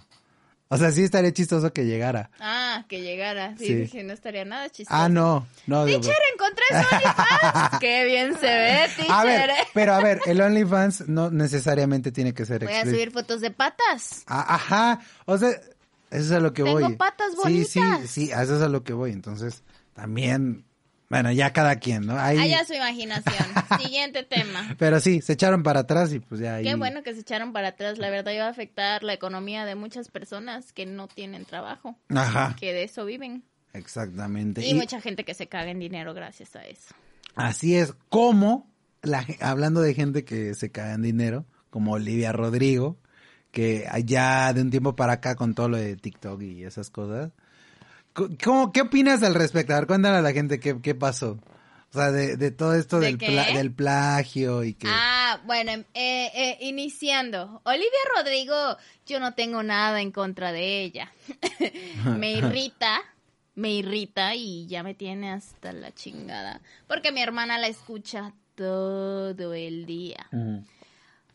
O 0.71 0.77
sea, 0.77 0.93
sí 0.93 1.03
estaría 1.03 1.33
chistoso 1.33 1.73
que 1.73 1.87
llegara. 1.87 2.31
Ah, 2.41 2.85
que 2.89 3.01
llegara. 3.01 3.57
Sí, 3.57 3.75
dije, 3.75 4.05
no 4.05 4.13
estaría 4.13 4.45
nada 4.45 4.69
chistoso. 4.69 5.01
Ah, 5.01 5.09
no. 5.09 5.47
no 5.67 5.87
teacher, 5.87 6.15
encontré 6.35 6.65
su 6.69 6.95
OnlyFans. 6.95 7.79
Qué 7.81 8.05
bien 8.05 8.39
se 8.39 8.47
ve, 8.47 8.89
teacher. 8.95 9.11
A 9.11 9.25
ver, 9.25 9.51
pero 9.73 9.95
a 9.95 10.01
ver, 10.01 10.21
el 10.27 10.41
OnlyFans 10.43 11.09
no 11.09 11.31
necesariamente 11.31 12.13
tiene 12.13 12.35
que 12.35 12.45
ser 12.45 12.65
Voy 12.65 12.75
a 12.75 12.85
subir 12.85 13.11
fotos 13.13 13.41
de 13.41 13.51
patas. 13.51 14.25
Ah, 14.27 14.57
ajá. 14.57 15.01
O 15.25 15.39
sea, 15.39 15.49
eso 15.49 15.63
es 16.11 16.31
a 16.33 16.41
lo 16.41 16.53
que 16.53 16.63
voy. 16.63 16.83
Tengo 16.83 16.99
patas 16.99 17.35
bonitas. 17.35 17.69
Sí, 17.69 17.81
sí, 18.03 18.27
sí, 18.27 18.31
eso 18.31 18.57
es 18.57 18.63
a 18.63 18.69
lo 18.69 18.85
que 18.85 18.93
voy. 18.93 19.13
Entonces, 19.13 19.63
también 19.95 20.68
bueno, 21.09 21.33
ya 21.33 21.53
cada 21.55 21.77
quien, 21.77 22.07
¿no? 22.07 22.19
Ahí... 22.19 22.38
Allá 22.38 22.65
su 22.67 22.75
imaginación. 22.75 23.47
Siguiente 23.81 24.25
tema. 24.25 24.77
Pero 24.79 25.00
sí, 25.00 25.23
se 25.23 25.33
echaron 25.33 25.62
para 25.62 25.81
atrás 25.81 26.12
y 26.12 26.21
pues 26.21 26.41
ya 26.41 26.57
ahí... 26.57 26.65
Qué 26.65 26.75
bueno 26.75 27.03
que 27.03 27.15
se 27.15 27.21
echaron 27.21 27.53
para 27.53 27.69
atrás. 27.69 27.99
La 27.99 28.11
verdad 28.11 28.33
iba 28.33 28.45
a 28.45 28.50
afectar 28.50 29.03
la 29.03 29.15
economía 29.15 29.65
de 29.65 29.75
muchas 29.75 30.11
personas 30.11 30.73
que 30.73 30.85
no 30.85 31.09
tienen 31.09 31.47
trabajo. 31.47 31.97
Ajá. 32.11 32.55
Que 32.61 32.75
de 32.75 32.83
eso 32.85 33.07
viven. 33.07 33.43
Exactamente. 33.73 34.67
Y, 34.67 34.75
mucha 34.75 35.00
gente 35.00 35.25
que 35.25 35.33
se 35.33 35.47
caga 35.47 35.71
en 35.71 35.79
dinero 35.79 36.12
gracias 36.12 36.55
a 36.57 36.62
eso. 36.62 36.95
Así 37.35 37.75
es. 37.75 37.95
Como, 38.11 38.71
la, 39.00 39.25
hablando 39.41 39.81
de 39.81 39.95
gente 39.95 40.25
que 40.25 40.55
se 40.55 40.71
caga 40.71 40.93
en 40.93 41.03
dinero, 41.03 41.47
como 41.71 41.93
Olivia 41.93 42.33
Rodrigo, 42.33 42.99
que 43.50 43.87
allá 43.91 44.53
de 44.53 44.61
un 44.61 44.71
tiempo 44.71 44.95
para 44.95 45.15
acá 45.15 45.37
con 45.37 45.55
todo 45.55 45.71
lo 45.71 45.79
de 45.79 45.97
TikTok 45.97 46.43
y 46.43 46.65
esas 46.65 46.91
cosas 46.91 47.31
¿Cómo, 48.12 48.73
¿Qué 48.73 48.83
opinas 48.83 49.23
al 49.23 49.35
respecto? 49.35 49.73
A 49.75 49.79
ver, 49.79 49.87
cuéntale 49.87 50.17
a 50.17 50.23
la 50.23 50.33
gente 50.33 50.59
qué, 50.59 50.81
qué 50.81 50.95
pasó. 50.95 51.38
O 51.91 51.99
sea, 51.99 52.11
de, 52.11 52.50
todo 52.50 52.75
esto 52.75 53.00
del, 53.00 53.17
del, 53.17 53.73
plagio 53.73 54.62
y 54.62 54.75
que... 54.75 54.87
Ah, 54.91 55.41
bueno, 55.47 55.71
em, 55.71 55.85
eh, 55.95 56.31
eh, 56.35 56.59
iniciando. 56.61 57.62
Olivia 57.65 57.88
Rodrigo, 58.15 58.77
yo 59.07 59.19
no 59.21 59.33
tengo 59.33 59.62
nada 59.62 60.03
en 60.03 60.12
contra 60.12 60.53
de 60.53 60.83
ella. 60.83 61.11
me 62.19 62.33
irrita, 62.33 63.00
me 63.55 63.71
irrita 63.71 64.35
y 64.35 64.67
ya 64.67 64.83
me 64.83 64.93
tiene 64.93 65.33
hasta 65.33 65.73
la 65.73 65.95
chingada. 65.95 66.61
Porque 66.87 67.11
mi 67.11 67.23
hermana 67.23 67.57
la 67.57 67.69
escucha 67.69 68.35
todo 68.55 69.55
el 69.55 69.87
día. 69.87 70.29
Olivia 70.31 70.67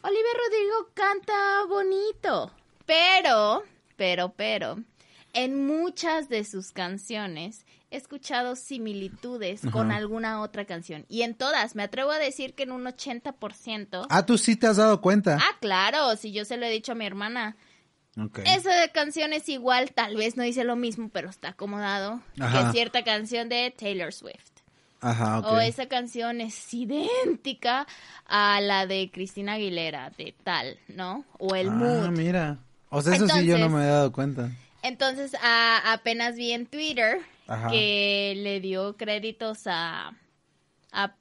Rodrigo 0.03 0.92
canta 0.94 1.65
bonito, 1.68 2.51
pero, 2.86 3.63
pero, 3.96 4.34
pero, 4.36 4.77
en 5.34 5.66
muchas 5.66 6.30
de 6.30 6.44
sus 6.46 6.72
canciones 6.72 7.66
he 7.92 7.98
escuchado 7.98 8.56
similitudes 8.56 9.62
con 9.72 9.92
alguna 9.92 10.42
otra 10.42 10.66
canción. 10.66 11.06
Y 11.10 11.22
en 11.22 11.36
todas, 11.36 11.75
me 11.75 11.84
atrevo 11.84 12.12
a 12.12 12.18
decir 12.18 12.56
que 12.56 12.63
en 12.63 12.72
un 12.72 12.86
80%. 12.86 14.08
Ah, 14.10 14.25
tú 14.25 14.38
sí 14.38 14.56
te 14.56 14.66
has 14.66 14.78
dado 14.78 15.00
cuenta. 15.00 15.38
Ah, 15.40 15.58
claro, 15.60 16.16
si 16.16 16.32
yo 16.32 16.44
se 16.44 16.58
lo 16.58 16.66
he 16.66 16.72
dicho 16.72 16.94
a 16.94 16.96
mi 16.96 17.06
hermana. 17.06 17.56
Esa 18.46 18.75
de 18.75 18.92
canción 18.92 19.34
es 19.34 19.50
igual, 19.50 19.92
tal 19.92 20.16
vez 20.16 20.38
no 20.38 20.44
dice 20.44 20.63
lo 20.63 20.75
mismo, 20.75 21.10
pero 21.10 21.30
está 21.30 21.50
acomodado. 21.50 22.22
Que 22.36 22.72
cierta 22.72 23.04
canción 23.04 23.50
de 23.50 23.74
Taylor 23.78 24.13
Swift. 24.13 24.54
Ajá, 25.02 25.40
O 25.40 25.60
esa 25.60 25.88
canción 25.88 26.40
es 26.40 26.74
idéntica 26.74 27.86
a 28.25 28.62
la 28.62 28.88
de 28.88 29.12
Cristina 29.12 29.54
Aguilera, 29.54 30.12
de 30.18 30.34
tal, 30.44 30.78
¿no? 30.88 31.25
O 31.40 31.56
el 31.56 31.70
ah, 31.70 32.10
mira. 32.12 32.60
O 32.90 33.02
sea, 33.02 33.16
eso 33.16 33.28
sí 33.28 33.46
yo 33.46 33.58
no 33.58 33.70
me 33.70 33.84
he 33.84 33.88
dado 33.88 34.12
cuenta. 34.12 34.50
Entonces, 34.84 35.34
apenas 35.42 36.36
vi 36.36 36.52
en 36.52 36.66
Twitter 36.68 37.22
que 37.70 38.34
le 38.38 38.60
dio 38.60 38.96
créditos 38.98 39.66
a, 39.66 40.12
a 40.92 41.16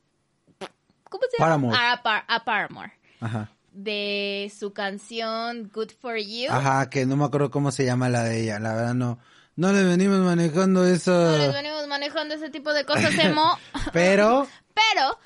¿cómo 1.09 1.23
se 1.31 1.38
llama? 1.38 1.92
A, 2.28 2.45
Paramore. 2.45 2.92
Ajá. 3.21 3.50
De 3.71 4.52
su 4.59 4.73
canción 4.73 5.71
Good 5.73 5.92
for 6.00 6.19
You. 6.19 6.50
Ajá, 6.50 6.90
que 6.90 7.07
no 7.07 7.16
me 7.16 7.25
acuerdo 7.25 7.50
cómo 7.52 7.71
se 7.71 7.85
llama 7.85 8.09
la 8.09 8.25
de 8.25 8.42
ella. 8.42 8.59
La 8.59 8.75
verdad 8.75 8.95
no. 8.95 9.19
No 9.54 9.73
le 9.73 9.85
venimos 9.85 10.19
manejando 10.19 10.85
eso. 10.85 11.12
No 11.12 11.38
le 11.38 11.49
venimos 11.52 11.87
manejando 11.87 12.35
ese 12.35 12.50
tipo 12.50 12.73
de 12.73 12.85
cosas, 12.85 13.16
Emo. 13.19 13.59
Pero. 13.92 14.49
Pero. 14.75 15.19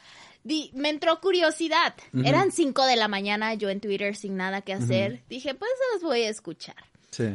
me 0.75 0.91
entró 0.91 1.21
curiosidad. 1.21 1.95
Eran 2.23 2.53
5 2.53 2.85
de 2.85 2.97
la 2.97 3.09
mañana, 3.09 3.55
yo 3.55 3.71
en 3.71 3.81
Twitter 3.81 4.15
sin 4.15 4.37
nada 4.37 4.61
que 4.61 4.75
hacer. 4.75 5.23
Dije, 5.29 5.55
pues 5.55 5.71
las 5.95 6.03
voy 6.03 6.23
a 6.23 6.29
escuchar. 6.29 6.77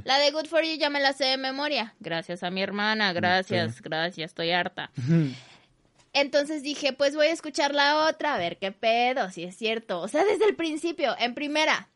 La 0.03 0.19
de 0.19 0.31
Good 0.31 0.47
for 0.47 0.63
You 0.63 0.77
ya 0.77 0.89
me 0.89 0.99
la 0.99 1.13
sé 1.13 1.25
de 1.25 1.37
memoria. 1.37 1.93
Gracias 1.99 2.43
a 2.43 2.51
mi 2.51 2.61
hermana, 2.61 3.13
gracias, 3.13 3.81
gracias, 3.81 4.31
estoy 4.31 4.51
harta. 4.51 4.91
Entonces 6.13 6.61
dije, 6.61 6.91
pues 6.93 7.15
voy 7.15 7.27
a 7.27 7.31
escuchar 7.31 7.73
la 7.73 8.09
otra, 8.09 8.35
a 8.35 8.37
ver 8.37 8.57
qué 8.57 8.71
pedo, 8.71 9.29
si 9.31 9.43
es 9.43 9.55
cierto. 9.55 10.01
O 10.01 10.07
sea, 10.07 10.25
desde 10.25 10.45
el 10.45 10.55
principio, 10.55 11.15
en 11.17 11.33
primera, 11.33 11.87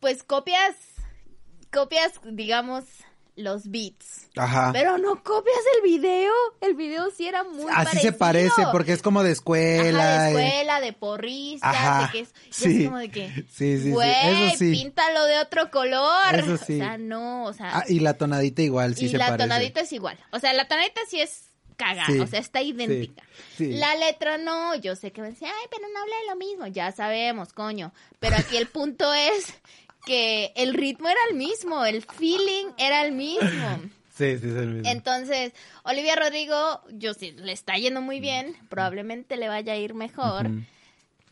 pues 0.00 0.22
copias, 0.22 0.76
copias, 1.72 2.20
digamos, 2.24 2.84
los 3.36 3.70
beats. 3.70 4.28
Ajá. 4.36 4.70
Pero 4.72 4.98
no 4.98 5.22
copias 5.22 5.58
el 5.76 5.82
video. 5.82 6.32
El 6.60 6.74
video 6.74 7.10
sí 7.10 7.26
era 7.26 7.44
muy 7.44 7.70
Así 7.74 7.98
se 7.98 8.12
parece, 8.12 8.62
porque 8.72 8.92
es 8.92 9.02
como 9.02 9.22
de 9.22 9.32
escuela. 9.32 10.22
de 10.24 10.28
escuela, 10.28 10.80
de 10.80 10.92
porrista, 10.92 12.06
de 12.06 12.12
que 12.12 12.20
es, 12.20 12.34
sí. 12.50 12.82
es 12.82 12.86
como 12.86 12.98
de 12.98 13.10
que, 13.10 13.46
sí, 13.50 13.78
sí, 13.78 13.90
güey, 13.90 14.48
eso 14.48 14.58
sí. 14.58 14.72
píntalo 14.72 15.24
de 15.24 15.38
otro 15.38 15.70
color. 15.70 16.34
Eso 16.34 16.56
sí. 16.56 16.74
O 16.74 16.84
sea, 16.84 16.98
no, 16.98 17.44
o 17.44 17.52
sea. 17.52 17.78
Ah, 17.78 17.84
y 17.88 18.00
la 18.00 18.14
tonadita 18.14 18.62
igual, 18.62 18.96
sí 18.96 19.08
se 19.08 19.18
parece. 19.18 19.34
Y 19.34 19.38
la 19.38 19.44
tonadita 19.44 19.80
es 19.80 19.92
igual. 19.92 20.18
O 20.32 20.40
sea, 20.40 20.52
la 20.52 20.66
tonadita 20.66 21.00
sí 21.08 21.20
es 21.20 21.50
cagada, 21.76 22.22
o 22.22 22.26
sea, 22.26 22.40
está 22.40 22.62
idéntica. 22.62 23.22
La 23.58 23.94
letra 23.96 24.38
no, 24.38 24.74
yo 24.76 24.96
sé 24.96 25.12
que 25.12 25.20
va 25.20 25.28
a 25.28 25.30
decir, 25.30 25.46
ay, 25.46 25.66
pero 25.70 25.82
no 25.92 26.00
habla 26.00 26.16
de 26.16 26.26
lo 26.26 26.36
mismo, 26.36 26.66
ya 26.66 26.90
sabemos, 26.92 27.52
coño. 27.52 27.92
Pero 28.18 28.36
aquí 28.36 28.56
el 28.56 28.66
punto 28.66 29.12
es 29.12 29.54
que 30.06 30.52
el 30.56 30.72
ritmo 30.72 31.08
era 31.08 31.18
el 31.30 31.36
mismo, 31.36 31.84
el 31.84 32.02
feeling 32.02 32.68
era 32.78 33.04
el 33.04 33.12
mismo. 33.12 33.80
Sí, 34.16 34.38
sí, 34.38 34.48
es 34.48 34.54
el 34.54 34.68
mismo. 34.68 34.90
Entonces, 34.90 35.52
Olivia 35.82 36.16
Rodrigo, 36.16 36.80
yo 36.90 37.12
sí, 37.12 37.32
le 37.32 37.52
está 37.52 37.74
yendo 37.74 38.00
muy 38.00 38.18
bien, 38.18 38.56
probablemente 38.70 39.36
le 39.36 39.48
vaya 39.48 39.74
a 39.74 39.76
ir 39.76 39.92
mejor. 39.92 40.48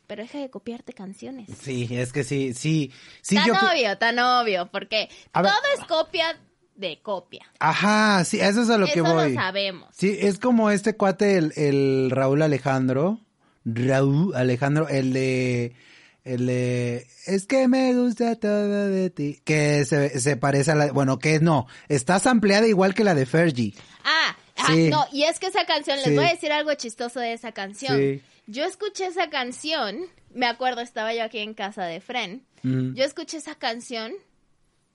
Pero 0.07 0.23
deja 0.23 0.39
de 0.39 0.51
copiarte 0.51 0.93
canciones. 0.93 1.49
Sí, 1.63 1.89
es 1.91 2.13
que 2.13 2.25
sí, 2.25 2.53
sí. 2.53 2.93
sí 3.23 3.37
tan 3.37 3.53
obvio, 3.53 3.97
tan 3.97 4.19
obvio, 4.19 4.69
porque 4.71 5.09
todo 5.33 5.49
es 5.79 5.85
copia 5.87 6.39
de 6.75 7.01
copia. 7.01 7.47
Ajá, 7.59 8.23
sí, 8.27 8.39
eso 8.39 8.61
es 8.61 8.69
a 8.69 8.77
lo 8.77 8.87
que 8.87 9.01
voy. 9.01 9.11
Eso 9.11 9.29
lo 9.29 9.35
sabemos. 9.35 9.89
Sí, 9.97 10.19
es 10.21 10.39
como 10.39 10.71
este 10.71 10.95
cuate, 10.95 11.39
el, 11.39 11.53
el 11.57 12.11
Raúl 12.11 12.43
Alejandro. 12.43 13.19
Raúl 13.65 14.35
Alejandro, 14.35 14.89
el 14.89 15.15
de 15.15 15.75
el 16.25 16.49
es 16.49 17.47
que 17.47 17.69
me 17.69 17.95
gusta 17.95 18.37
todo 18.37 18.89
de 18.89 19.11
ti. 19.11 19.41
Que 19.45 19.85
se, 19.85 20.19
se 20.21 20.37
parece 20.37 20.73
a 20.73 20.75
la. 20.75 20.93
Bueno, 20.93 21.19
que 21.19 21.39
no. 21.41 21.67
Estás 21.89 22.27
ampliada 22.27 22.67
igual 22.67 22.95
que 22.95 23.05
la 23.05 23.15
de 23.15 23.27
Fergie. 23.27 23.75
Ah, 24.05 24.37
ah 24.57 24.75
no. 24.75 25.07
Y 25.13 25.25
es 25.25 25.39
que 25.39 25.47
esa 25.47 25.67
canción, 25.67 25.99
les 25.99 26.15
voy 26.15 26.25
a 26.25 26.31
decir 26.31 26.51
algo 26.51 26.73
chistoso 26.75 27.21
de 27.21 27.35
esa 27.35 27.53
canción. 27.53 28.23
Yo 28.47 28.65
escuché 28.65 29.07
esa 29.07 29.29
canción. 29.29 29.99
Me 30.33 30.47
acuerdo, 30.47 30.81
estaba 30.81 31.15
yo 31.15 31.23
aquí 31.23 31.39
en 31.39 31.55
casa 31.55 31.85
de 31.85 32.01
Fren. 32.01 32.45
Yo 32.63 33.05
escuché 33.05 33.37
esa 33.37 33.57
canción 33.57 34.13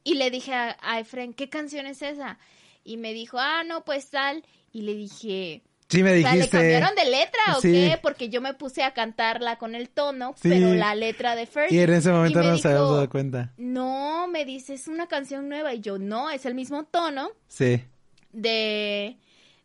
y 0.04 0.16
le 0.16 0.32
dije 0.32 0.54
a, 0.56 0.72
a 0.82 1.04
Fren, 1.04 1.34
¿qué 1.34 1.50
canción 1.50 1.86
es 1.86 2.02
esa? 2.02 2.40
Y 2.84 2.98
me 2.98 3.14
dijo, 3.14 3.38
ah, 3.40 3.64
no, 3.64 3.86
pues 3.86 4.10
tal. 4.10 4.44
Y 4.72 4.82
le 4.82 4.96
dije, 4.96 5.62
Sí, 5.90 6.04
me 6.04 6.14
dijiste. 6.14 6.38
¿le 6.38 6.50
cambiaron 6.50 6.96
de 6.96 7.06
letra 7.06 7.58
o 7.58 7.62
qué? 7.62 8.00
Porque 8.02 8.30
yo 8.30 8.42
me 8.42 8.54
puse 8.54 8.84
a 8.84 8.94
cantarla 8.94 9.58
con 9.58 9.74
el 9.74 9.90
tono, 9.90 10.36
pero 10.42 10.74
la 10.76 10.94
letra 10.94 11.36
de 11.36 11.48
Fergie. 11.48 11.78
Y 11.78 11.82
en 11.82 11.94
ese 11.94 12.12
momento 12.12 12.44
no 12.44 12.58
se 12.58 12.68
había 12.68 12.80
dado 12.82 13.10
cuenta. 13.10 13.54
No, 13.58 14.28
me 14.28 14.46
dice, 14.46 14.76
es 14.76 14.88
una 14.88 15.08
canción 15.08 15.50
nueva. 15.50 15.74
Y 15.74 15.82
yo, 15.82 15.98
no, 15.98 16.30
es 16.30 16.46
el 16.46 16.54
mismo 16.54 16.84
tono. 16.86 17.32
Sí. 17.48 17.84
De 18.32 19.18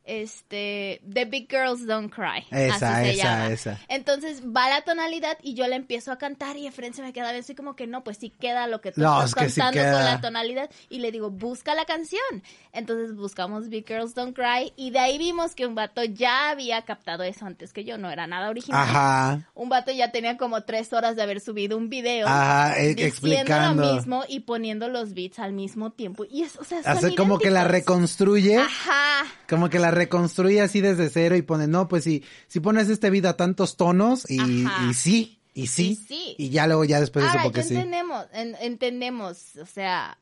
este, 0.05 1.01
The 1.11 1.25
Big 1.25 1.49
Girls 1.51 1.87
Don't 1.87 2.13
Cry. 2.13 2.47
Esa, 2.51 2.99
así 2.99 3.07
se 3.07 3.21
esa, 3.21 3.53
esa. 3.53 3.81
Entonces 3.89 4.43
va 4.45 4.69
la 4.69 4.83
tonalidad 4.83 5.39
y 5.43 5.55
yo 5.55 5.67
le 5.67 5.77
empiezo 5.77 6.13
a 6.13 6.19
cantar 6.19 6.57
y 6.57 6.67
Efren 6.67 6.95
se 6.95 7.03
me 7.03 7.13
queda 7.13 7.31
bien, 7.31 7.43
así 7.43 7.55
como 7.55 7.75
que 7.75 7.87
no, 7.87 8.05
pues 8.05 8.19
sí 8.19 8.31
queda 8.31 8.67
lo 8.67 8.81
que 8.81 8.93
tú 8.93 9.01
estás 9.03 9.35
cantando 9.35 9.81
con 9.81 10.05
la 10.05 10.21
tonalidad. 10.21 10.71
Y 10.91 10.99
le 10.99 11.11
digo, 11.11 11.31
busca 11.31 11.75
la 11.75 11.85
canción. 11.85 12.43
Entonces 12.73 13.15
buscamos 13.15 13.69
Big 13.69 13.87
Girls 13.87 14.15
Don't 14.15 14.35
Cry 14.35 14.73
y 14.77 14.91
de 14.91 14.99
ahí 14.99 15.19
vimos 15.19 15.55
que 15.55 15.67
un 15.67 15.75
vato 15.75 16.05
ya 16.05 16.51
había 16.51 16.83
captado 16.83 17.23
eso 17.23 17.47
antes 17.47 17.73
que 17.73 17.85
yo, 17.85 17.99
no 17.99 18.11
era 18.11 18.27
nada 18.27 18.51
original. 18.51 18.83
Ajá. 18.83 19.51
Un 19.55 19.69
vato 19.69 19.93
ya 19.93 20.11
tenía 20.11 20.37
como 20.37 20.63
tres 20.63 20.93
horas 20.93 21.17
de 21.17 21.23
haber 21.23 21.41
subido 21.41 21.77
un 21.77 21.89
video. 21.89 22.27
Ajá, 22.27 22.79
e- 22.79 22.91
explicando. 22.91 23.85
lo 23.85 23.95
mismo 23.95 24.25
y 24.29 24.41
poniendo 24.41 24.89
los 24.89 25.15
beats 25.15 25.39
al 25.39 25.53
mismo 25.53 25.93
tiempo. 25.93 26.25
Y 26.29 26.43
es, 26.43 26.57
o 26.57 26.65
sea, 26.65 26.81
Hace 26.85 27.15
como 27.15 27.39
que 27.39 27.51
la 27.51 27.65
reconstruye. 27.65 28.57
Ajá. 28.59 29.25
Como 29.49 29.71
que 29.71 29.79
la 29.79 29.94
reconstruye 29.95 30.61
así 30.61 30.81
desde 30.81 31.09
cero 31.11 31.37
y 31.37 31.43
pone, 31.43 31.67
no, 31.67 31.89
pues 31.89 32.05
si, 32.05 32.25
si 32.49 32.61
pones 32.61 32.89
este 32.89 33.11
video 33.11 33.31
a 33.31 33.37
tantos 33.37 33.77
tonos 33.77 34.31
y, 34.31 34.41
y 34.41 34.95
sí, 34.95 35.41
y 35.55 35.69
sí, 35.69 35.99
y 36.37 36.51
ya 36.51 36.67
luego 36.67 36.85
ya 36.85 37.01
después 37.01 37.25
de 37.25 37.31
eso 37.31 37.39
porque 37.43 37.63
sí. 37.63 37.75
Entendemos, 37.75 38.27
entendemos, 38.33 39.57
o 39.57 39.67
sea, 39.67 40.19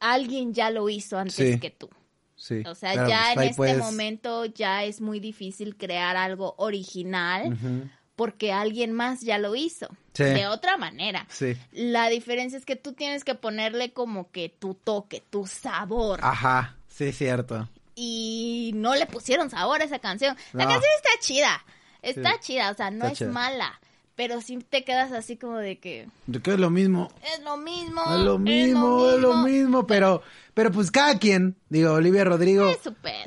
alguien 0.00 0.54
ya 0.54 0.70
lo 0.70 0.88
hizo 0.88 1.18
antes 1.18 1.60
que 1.60 1.70
tú. 1.70 1.88
Sí, 2.36 2.62
o 2.66 2.74
sea, 2.76 2.94
ya 3.08 3.32
en 3.32 3.42
este 3.42 3.76
momento 3.76 4.44
ya 4.44 4.84
es 4.84 5.00
muy 5.00 5.18
difícil 5.18 5.76
crear 5.76 6.16
algo 6.16 6.54
original 6.58 7.90
porque 8.14 8.52
alguien 8.52 8.92
más 8.92 9.20
ya 9.20 9.38
lo 9.38 9.54
hizo. 9.54 9.88
De 10.14 10.48
otra 10.48 10.76
manera. 10.76 11.26
Sí. 11.30 11.56
La 11.70 12.08
diferencia 12.08 12.58
es 12.58 12.64
que 12.64 12.74
tú 12.74 12.92
tienes 12.92 13.22
que 13.22 13.36
ponerle 13.36 13.92
como 13.92 14.32
que 14.32 14.48
tu 14.48 14.74
toque, 14.74 15.22
tu 15.30 15.46
sabor. 15.46 16.18
Ajá, 16.22 16.76
sí, 16.88 17.12
cierto. 17.12 17.68
Y 18.00 18.70
no 18.74 18.94
le 18.94 19.06
pusieron 19.06 19.50
sabor 19.50 19.80
a 19.80 19.84
esa 19.84 19.98
canción. 19.98 20.36
La 20.52 20.66
canción 20.66 20.92
está 20.96 21.10
chida. 21.20 21.64
Está 22.00 22.38
chida, 22.38 22.70
o 22.70 22.74
sea, 22.74 22.92
no 22.92 23.06
es 23.06 23.20
mala 23.22 23.80
pero 24.18 24.40
sí 24.40 24.58
te 24.68 24.82
quedas 24.82 25.12
así 25.12 25.36
como 25.36 25.58
de 25.58 25.78
que... 25.78 26.08
De 26.26 26.40
que 26.40 26.54
es 26.54 26.58
lo 26.58 26.70
mismo. 26.70 27.08
Es 27.22 27.40
lo 27.44 27.56
mismo. 27.56 28.02
Es 28.02 28.20
lo 28.20 28.36
mismo, 28.36 29.10
es 29.10 29.20
lo 29.20 29.36
mismo, 29.44 29.86
pero, 29.86 30.22
pero 30.54 30.72
pues 30.72 30.90
cada 30.90 31.20
quien, 31.20 31.54
digo, 31.68 31.92
Olivia 31.92 32.24
Rodrigo, 32.24 32.68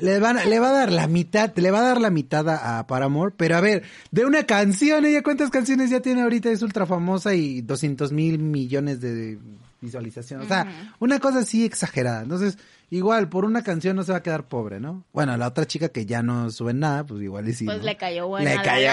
le, 0.00 0.18
van, 0.18 0.36
le 0.50 0.60
va 0.60 0.68
a 0.68 0.72
dar 0.72 0.92
la 0.92 1.06
mitad, 1.06 1.50
le 1.56 1.70
va 1.70 1.78
a 1.78 1.82
dar 1.82 1.98
la 1.98 2.10
mitad 2.10 2.46
a, 2.46 2.86
Paramore, 2.86 3.32
pero 3.34 3.56
a 3.56 3.62
ver, 3.62 3.84
de 4.10 4.26
una 4.26 4.44
canción, 4.44 5.06
ella 5.06 5.22
cuántas 5.22 5.48
canciones 5.48 5.88
ya 5.88 6.00
tiene 6.00 6.20
ahorita, 6.20 6.50
es 6.50 6.60
ultra 6.60 6.84
famosa 6.84 7.34
y 7.34 7.62
200 7.62 8.12
mil 8.12 8.38
millones 8.38 9.00
de 9.00 9.38
visualizaciones, 9.82 10.46
o 10.46 10.48
sea, 10.48 10.94
una 10.98 11.18
cosa 11.18 11.40
así 11.40 11.64
exagerada, 11.64 12.22
entonces 12.22 12.56
igual 12.88 13.28
por 13.28 13.44
una 13.44 13.62
canción 13.62 13.96
no 13.96 14.04
se 14.04 14.12
va 14.12 14.18
a 14.18 14.22
quedar 14.22 14.48
pobre, 14.48 14.80
¿no? 14.80 15.04
Bueno, 15.12 15.36
la 15.36 15.48
otra 15.48 15.66
chica 15.66 15.90
que 15.90 16.06
ya 16.06 16.22
no 16.22 16.50
sube 16.50 16.72
nada, 16.72 17.04
pues 17.04 17.20
igual 17.22 17.48
y 17.48 17.52
sí. 17.52 17.66
Pues 17.66 17.82
le 17.82 17.96
cayó 17.96 18.28
buena 18.28 18.54
Le 18.54 18.62
cayó 18.62 18.90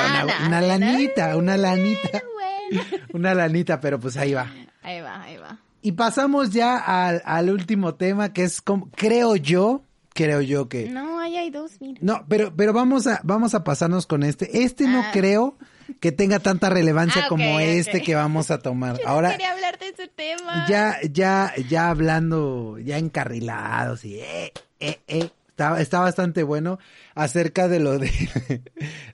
una, 0.48 0.62
lanita, 0.62 1.38
una 1.38 1.56
lanita. 1.56 2.22
una 3.14 3.34
lanita, 3.34 3.80
pero 3.80 4.00
pues 4.00 4.18
ahí 4.18 4.34
va. 4.34 4.52
Ahí 4.82 5.02
va, 5.02 5.22
ahí 5.22 5.38
va. 5.38 5.60
Y 5.82 5.94
pasamos 5.94 6.50
ya 6.50 6.78
al, 6.78 7.22
al 7.24 7.50
último 7.50 7.96
tema 7.96 8.34
que 8.34 8.44
es 8.44 8.62
como, 8.62 8.90
creo 8.92 9.36
yo, 9.36 9.84
creo 10.14 10.42
yo 10.42 10.68
que. 10.68 10.90
No, 10.90 11.20
ahí 11.20 11.38
hay 11.38 11.50
dos, 11.50 11.80
mira. 11.80 12.00
No, 12.02 12.26
pero, 12.28 12.54
pero 12.56 12.74
vamos 12.74 13.08
a, 13.08 13.22
vamos 13.24 13.54
a 13.54 13.64
pasarnos 13.64 14.06
con 14.06 14.24
este. 14.24 14.64
Este 14.64 14.86
no 14.88 15.00
ah. 15.00 15.10
creo 15.14 15.58
que 16.00 16.12
tenga 16.12 16.40
tanta 16.40 16.70
relevancia 16.70 17.24
ah, 17.26 17.28
como 17.28 17.60
este 17.60 18.02
que 18.02 18.16
vamos 18.16 18.52
a 18.52 18.60
tomar. 18.60 18.98
Yo 19.02 19.08
Ahora 19.08 19.32
quería 19.32 19.52
hablar 19.52 19.78
de 19.80 19.90
ese 19.90 20.08
tema. 20.08 20.66
Ya, 20.68 20.98
ya, 21.10 21.54
ya 21.68 21.90
hablando, 21.90 22.78
ya 22.80 22.98
encarrilados 22.98 24.06
y 24.06 24.20
eh, 24.20 24.54
eh, 24.80 25.00
eh. 25.08 25.30
Está, 25.50 25.82
está 25.82 26.00
bastante 26.00 26.44
bueno 26.44 26.80
acerca 27.16 27.68
de 27.68 27.82
lo 27.82 28.00
de 28.00 28.10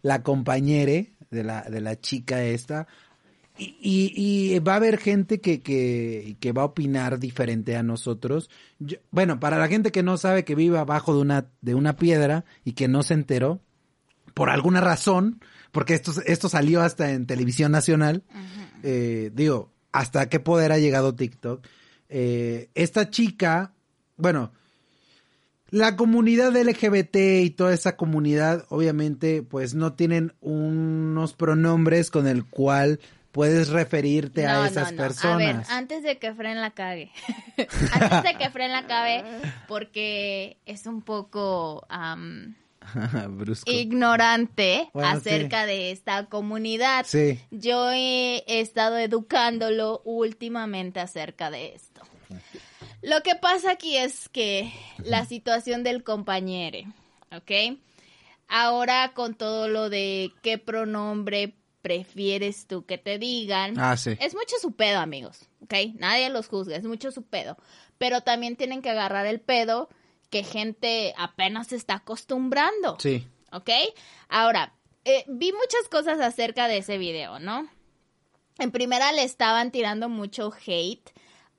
la 0.04 0.22
compañere 0.22 1.16
de 1.32 1.44
la, 1.44 1.64
de 1.64 1.82
la 1.82 2.00
chica 2.00 2.44
esta. 2.44 2.88
Y, 3.58 3.74
y, 3.82 4.60
va 4.60 4.74
a 4.74 4.76
haber 4.76 4.98
gente 4.98 5.40
que, 5.40 5.62
que, 5.62 6.36
que, 6.42 6.52
va 6.52 6.64
a 6.64 6.66
opinar 6.66 7.20
diferente 7.20 7.78
a 7.78 7.84
nosotros. 7.84 8.50
bueno, 9.12 9.40
para 9.40 9.58
la 9.58 9.70
gente 9.70 9.94
que 9.94 10.04
no 10.04 10.18
sabe 10.18 10.44
que 10.44 10.56
vive 10.56 10.78
abajo 10.78 11.16
de 11.16 11.22
una, 11.22 11.46
de 11.62 11.74
una 11.74 11.96
piedra 11.96 12.44
y 12.66 12.74
que 12.74 12.90
no 12.90 13.02
se 13.02 13.14
enteró, 13.14 13.62
por 14.34 14.50
alguna 14.50 14.82
razón, 14.82 15.40
porque 15.76 15.94
esto, 15.94 16.14
esto 16.26 16.48
salió 16.48 16.82
hasta 16.82 17.12
en 17.12 17.28
televisión 17.28 17.74
nacional. 17.74 18.24
Eh, 18.82 19.30
digo, 19.34 19.74
¿hasta 19.92 20.30
qué 20.30 20.40
poder 20.40 20.72
ha 20.72 20.78
llegado 20.78 21.16
TikTok? 21.16 21.68
Eh, 22.08 22.70
esta 22.76 23.10
chica, 23.10 23.74
bueno, 24.16 24.54
la 25.72 25.98
comunidad 25.98 26.56
LGBT 26.56 27.18
y 27.44 27.50
toda 27.50 27.74
esa 27.74 27.98
comunidad, 27.98 28.64
obviamente, 28.70 29.44
pues 29.44 29.76
no 29.76 29.92
tienen 29.92 30.32
unos 30.40 31.34
pronombres 31.34 32.10
con 32.10 32.26
el 32.26 32.46
cual 32.46 33.02
puedes 33.34 33.68
referirte 33.68 34.48
a 34.48 34.68
esas 34.68 34.94
personas. 34.94 35.34
A 35.34 35.38
ver, 35.38 35.66
antes 35.68 36.04
de 36.04 36.20
que 36.20 36.34
Fren 36.34 36.62
la 36.62 36.72
cague, 36.72 37.12
antes 37.58 38.24
de 38.24 38.38
que 38.38 38.50
Fren 38.50 38.72
la 38.72 38.88
cague, 38.88 39.26
porque 39.68 40.58
es 40.66 40.86
un 40.86 41.02
poco 41.02 41.86
ignorante 43.66 44.90
acerca 44.94 45.66
de 45.66 45.92
esta 45.92 46.26
comunidad. 46.26 47.06
Yo 47.52 47.92
he, 47.92 48.44
estado 48.48 48.98
educándolo 48.98 50.02
últimamente 50.06 51.00
acerca 51.00 51.52
de 51.52 51.74
esto. 51.76 52.02
Lo 53.02 53.22
que 53.22 53.36
pasa 53.36 53.72
aquí 53.72 53.98
es 53.98 54.30
que 54.30 54.72
la 55.04 55.26
situación 55.26 55.84
del 55.84 56.04
compañero, 56.04 56.80
¿ok? 57.32 57.78
Ahora 58.48 59.14
con 59.14 59.36
todo 59.36 59.68
lo 59.68 59.90
de 59.90 60.32
qué 60.42 60.58
pronombre 60.58 61.56
prefieres 61.82 62.66
tú 62.66 62.84
que 62.86 62.98
te 62.98 63.20
digan, 63.20 63.76
ah, 63.78 63.94
es 63.94 64.34
mucho 64.34 64.56
su 64.60 64.72
pedo, 64.72 65.00
amigos, 65.00 65.48
¿ok? 65.62 65.74
Nadie 66.00 66.32
los 66.32 66.48
juzga, 66.48 66.76
es 66.76 66.84
mucho 66.84 67.12
su 67.12 67.22
pedo. 67.22 67.58
Pero 68.00 68.22
también 68.22 68.56
tienen 68.56 68.82
que 68.82 68.90
agarrar 68.90 69.28
el 69.28 69.40
pedo 69.40 69.88
que 70.36 70.44
gente 70.44 71.14
apenas 71.18 71.68
se 71.68 71.78
está 71.78 71.94
acostumbrando. 71.94 72.98
Sí. 73.00 73.26
¿Ok? 73.54 73.70
Ahora, 74.28 74.74
eh, 75.06 75.24
vi 75.30 75.54
muchas 75.54 75.88
cosas 75.90 76.20
acerca 76.20 76.68
de 76.68 76.80
ese 76.80 76.98
video, 76.98 77.40
¿no? 77.40 77.70
En 78.60 78.72
primera 78.72 79.14
le 79.14 79.24
estaban 79.24 79.72
tirando 79.72 80.10
mucho 80.10 80.52
hate 80.68 81.10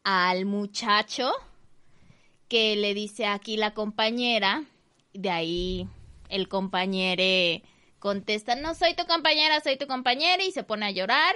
al 0.05 0.45
muchacho 0.45 1.33
que 2.49 2.77
le 2.77 2.93
dice 2.93 3.25
aquí 3.25 3.57
la 3.57 3.73
compañera, 3.73 4.65
de 5.15 5.31
ahí 5.31 5.89
el 6.29 6.47
compañero 6.49 7.65
contesta, 7.99 8.57
no 8.57 8.75
soy 8.75 8.93
tu 8.93 9.07
compañera, 9.07 9.63
soy 9.63 9.79
tu 9.79 9.87
compañera 9.87 10.45
y 10.45 10.53
se 10.53 10.65
pone 10.65 10.85
a 10.85 10.91
llorar. 10.91 11.35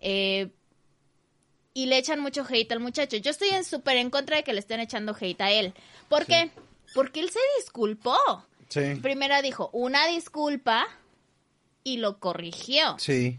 Eh, 0.00 0.48
y 1.72 1.86
le 1.86 1.98
echan 1.98 2.18
mucho 2.18 2.44
hate 2.50 2.72
al 2.72 2.80
muchacho. 2.80 3.16
Yo 3.18 3.30
estoy 3.30 3.50
súper 3.62 3.96
en 3.96 4.10
contra 4.10 4.38
de 4.38 4.42
que 4.42 4.52
le 4.52 4.58
estén 4.58 4.80
echando 4.80 5.16
hate 5.18 5.40
a 5.40 5.52
él. 5.52 5.72
¿Por 6.08 6.26
qué? 6.26 6.50
Porque 6.94 7.20
él 7.20 7.30
se 7.30 7.40
disculpó. 7.58 8.16
Sí. 8.68 8.96
Primero 9.02 9.40
dijo 9.42 9.70
una 9.72 10.06
disculpa 10.06 10.86
y 11.84 11.98
lo 11.98 12.18
corrigió. 12.18 12.98
Sí. 12.98 13.38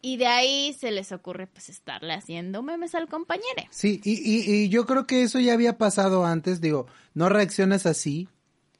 Y 0.00 0.16
de 0.16 0.26
ahí 0.26 0.76
se 0.78 0.90
les 0.90 1.10
ocurre 1.12 1.46
pues 1.46 1.68
estarle 1.68 2.14
haciendo 2.14 2.62
memes 2.62 2.94
al 2.94 3.08
compañero. 3.08 3.64
Sí, 3.70 4.00
y, 4.04 4.12
y, 4.12 4.50
y 4.50 4.68
yo 4.68 4.86
creo 4.86 5.06
que 5.06 5.22
eso 5.22 5.40
ya 5.40 5.54
había 5.54 5.76
pasado 5.76 6.24
antes. 6.24 6.60
Digo, 6.60 6.86
no 7.14 7.28
reaccionas 7.28 7.84
así 7.84 8.28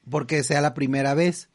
porque 0.08 0.42
sea 0.44 0.60
la 0.60 0.74
primera 0.74 1.14
vez. 1.14 1.48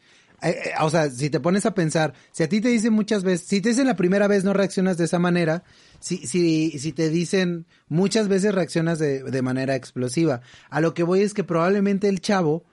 Eh, 0.43 0.49
eh, 0.49 0.71
o 0.81 0.89
sea, 0.89 1.09
si 1.09 1.29
te 1.29 1.39
pones 1.39 1.65
a 1.65 1.73
pensar, 1.73 2.13
si 2.31 2.43
a 2.43 2.49
ti 2.49 2.59
te 2.59 2.67
dicen 2.67 2.93
muchas 2.93 3.23
veces, 3.23 3.47
si 3.47 3.61
te 3.61 3.69
dicen 3.69 3.87
la 3.87 3.95
primera 3.95 4.27
vez 4.27 4.43
no 4.43 4.53
reaccionas 4.53 4.97
de 4.97 5.05
esa 5.05 5.19
manera, 5.19 5.63
si, 5.99 6.27
si, 6.27 6.77
si 6.79 6.91
te 6.91 7.09
dicen 7.09 7.65
muchas 7.87 8.27
veces 8.27 8.53
reaccionas 8.53 8.99
de, 8.99 9.23
de 9.23 9.41
manera 9.41 9.75
explosiva. 9.75 10.41
A 10.69 10.81
lo 10.81 10.93
que 10.93 11.03
voy 11.03 11.21
es 11.21 11.33
que 11.33 11.43
probablemente 11.43 12.09
el 12.09 12.19
chavo, 12.19 12.65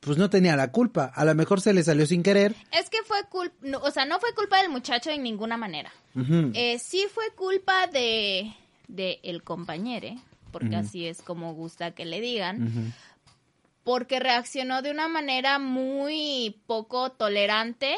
pues 0.00 0.18
no 0.18 0.30
tenía 0.30 0.56
la 0.56 0.72
culpa. 0.72 1.12
A 1.14 1.24
lo 1.24 1.34
mejor 1.36 1.60
se 1.60 1.72
le 1.72 1.84
salió 1.84 2.06
sin 2.06 2.24
querer. 2.24 2.56
Es 2.72 2.90
que 2.90 2.98
fue 3.04 3.18
culpa, 3.30 3.78
o 3.82 3.90
sea, 3.92 4.04
no 4.04 4.18
fue 4.18 4.34
culpa 4.34 4.60
del 4.60 4.70
muchacho 4.70 5.10
en 5.10 5.22
ninguna 5.22 5.56
manera. 5.56 5.92
Eh, 6.54 6.78
sí 6.80 7.06
fue 7.14 7.24
culpa 7.36 7.86
de, 7.86 8.52
de 8.88 9.20
el 9.22 9.44
compañero, 9.44 10.08
porque 10.50 10.74
así 10.74 11.06
es 11.06 11.22
como 11.22 11.54
gusta 11.54 11.92
que 11.92 12.04
le 12.04 12.20
digan 12.20 12.92
porque 13.84 14.20
reaccionó 14.20 14.82
de 14.82 14.90
una 14.90 15.08
manera 15.08 15.58
muy 15.58 16.60
poco 16.66 17.12
tolerante 17.12 17.96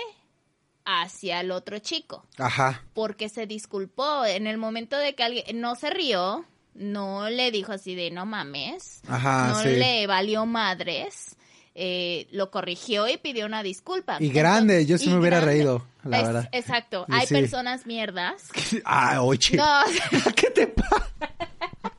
hacia 0.85 1.41
el 1.41 1.51
otro 1.51 1.79
chico. 1.79 2.25
Ajá. 2.39 2.83
Porque 2.95 3.29
se 3.29 3.47
disculpó 3.47 4.25
en 4.25 4.47
el 4.47 4.59
momento 4.59 4.97
de 4.97 5.15
que 5.15 5.25
alguien 5.25 5.61
no 5.61 5.75
se 5.75 5.91
rió, 5.91 6.45
no 6.75 7.29
le 7.31 7.51
dijo 7.51 7.73
así 7.73 7.95
de 7.95 8.11
no 8.11 8.27
mames, 8.27 9.03
Ajá, 9.09 9.53
no 9.53 9.65
le 9.65 10.07
valió 10.07 10.47
madres. 10.47 11.37
Eh, 11.77 12.29
lo 12.31 12.53
corrigió 12.53 13.09
y 13.09 13.17
pidió 13.17 13.47
una 13.47 13.65
disculpa. 13.65 14.19
Y 14.21 14.29
grande, 14.29 14.87
yo 14.87 14.97
sí 14.97 15.11
me 15.11 15.19
hubiera 15.19 15.41
reído, 15.41 15.85
la 16.05 16.23
verdad. 16.23 16.49
Exacto, 16.53 17.05
hay 17.09 17.27
personas 17.27 17.85
mierdas. 17.85 18.45
ah, 18.85 19.23
oye. 19.23 19.57
No. 19.57 19.81
¿Qué 20.37 20.51
te 20.51 20.69
pasa? 20.69 21.11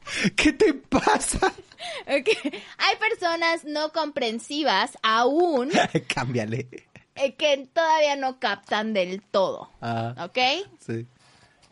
¿Qué 0.35 0.53
te 0.53 0.73
pasa? 0.73 1.53
Hay 2.07 2.95
personas 2.99 3.65
no 3.65 3.91
comprensivas 3.91 4.97
aún. 5.03 5.71
Cámbiale. 6.07 6.67
Eh, 7.15 7.35
que 7.35 7.69
todavía 7.71 8.15
no 8.15 8.39
captan 8.39 8.93
del 8.93 9.21
todo. 9.21 9.71
Ah, 9.81 10.15
¿Ok? 10.25 10.67
Sí. 10.79 11.07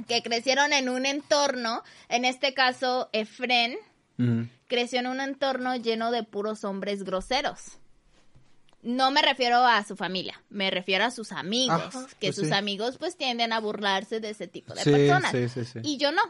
Que 0.07 0.23
crecieron 0.23 0.73
en 0.73 0.89
un 0.89 1.05
entorno, 1.05 1.83
en 2.09 2.25
este 2.25 2.53
caso, 2.53 3.09
Efren 3.13 3.77
creció 4.67 4.99
en 4.99 5.07
un 5.07 5.19
entorno 5.19 5.75
lleno 5.75 6.11
de 6.11 6.23
puros 6.23 6.63
hombres 6.63 7.03
groseros. 7.03 7.77
No 8.81 9.11
me 9.11 9.21
refiero 9.21 9.65
a 9.65 9.83
su 9.83 9.95
familia, 9.95 10.41
me 10.49 10.69
refiero 10.69 11.05
a 11.05 11.11
sus 11.11 11.31
amigos, 11.31 11.93
que 12.19 12.27
pues 12.27 12.35
sus 12.35 12.51
amigos 12.51 12.97
pues 12.97 13.15
tienden 13.15 13.53
a 13.53 13.59
burlarse 13.59 14.19
de 14.19 14.31
ese 14.31 14.47
tipo 14.47 14.73
de 14.73 14.83
personas. 14.83 15.31
Sí, 15.31 15.47
sí, 15.47 15.79
y 15.83 15.97
yo 15.97 16.11
no. 16.11 16.21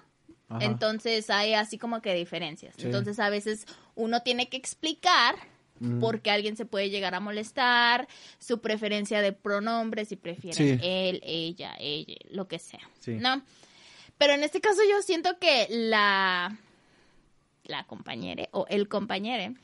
Entonces 0.60 1.30
hay 1.30 1.54
así 1.54 1.78
como 1.78 2.02
que 2.02 2.14
diferencias. 2.14 2.76
Entonces 2.78 3.20
a 3.20 3.30
veces 3.30 3.66
uno 3.96 4.22
tiene 4.22 4.50
que 4.50 4.58
explicar 4.58 5.36
mm. 5.80 6.00
por 6.00 6.22
qué 6.22 6.32
alguien 6.32 6.56
se 6.56 6.66
puede 6.66 6.90
llegar 6.90 7.16
a 7.16 7.20
molestar, 7.20 8.08
su 8.40 8.62
preferencia 8.62 9.22
de 9.22 9.34
pronombres, 9.34 10.10
si 10.10 10.16
prefieren 10.16 10.80
él, 10.84 11.22
ella, 11.24 11.76
ella, 11.80 12.16
lo 12.30 12.48
que 12.48 12.60
sea. 12.60 12.88
¿No? 13.08 13.42
Pero 14.18 14.34
en 14.34 14.44
este 14.44 14.62
caso 14.62 14.82
yo 14.90 15.02
siento 15.02 15.40
que 15.40 15.68
la, 15.70 16.56
la 17.64 17.84
compañera 17.86 18.48
o 18.52 18.66
el 18.70 18.88
compañero 18.88 19.56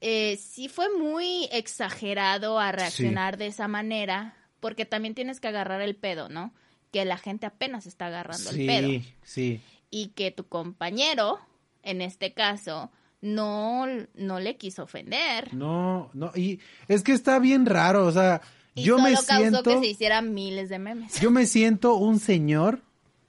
eh, 0.00 0.36
sí 0.36 0.68
fue 0.68 0.86
muy 0.98 1.48
exagerado 1.52 2.58
a 2.58 2.72
reaccionar 2.72 3.36
de 3.36 3.48
esa 3.48 3.68
manera 3.68 4.34
porque 4.60 4.86
también 4.86 5.14
tienes 5.14 5.40
que 5.40 5.48
agarrar 5.48 5.82
el 5.82 5.94
pedo, 5.94 6.28
¿no? 6.28 6.52
Que 6.94 7.04
la 7.04 7.18
gente 7.18 7.44
apenas 7.44 7.86
está 7.86 8.06
agarrando 8.06 8.50
el 8.50 8.66
pedo. 8.66 8.88
Sí, 8.88 9.04
sí. 9.24 9.60
Y 9.90 10.10
que 10.10 10.30
tu 10.30 10.46
compañero, 10.46 11.40
en 11.82 12.00
este 12.00 12.32
caso, 12.34 12.92
no, 13.20 13.84
no 14.14 14.38
le 14.38 14.56
quiso 14.56 14.84
ofender. 14.84 15.52
No, 15.52 16.08
no, 16.12 16.30
y 16.36 16.60
es 16.86 17.02
que 17.02 17.10
está 17.10 17.40
bien 17.40 17.66
raro, 17.66 18.06
o 18.06 18.12
sea, 18.12 18.42
yo 18.76 19.00
me 19.00 19.16
siento... 19.16 19.64
que 19.64 19.80
se 19.80 19.86
hicieran 19.88 20.34
miles 20.34 20.68
de 20.68 20.78
memes. 20.78 21.20
Yo 21.20 21.32
me 21.32 21.46
siento 21.46 21.96
un 21.96 22.20
señor, 22.20 22.80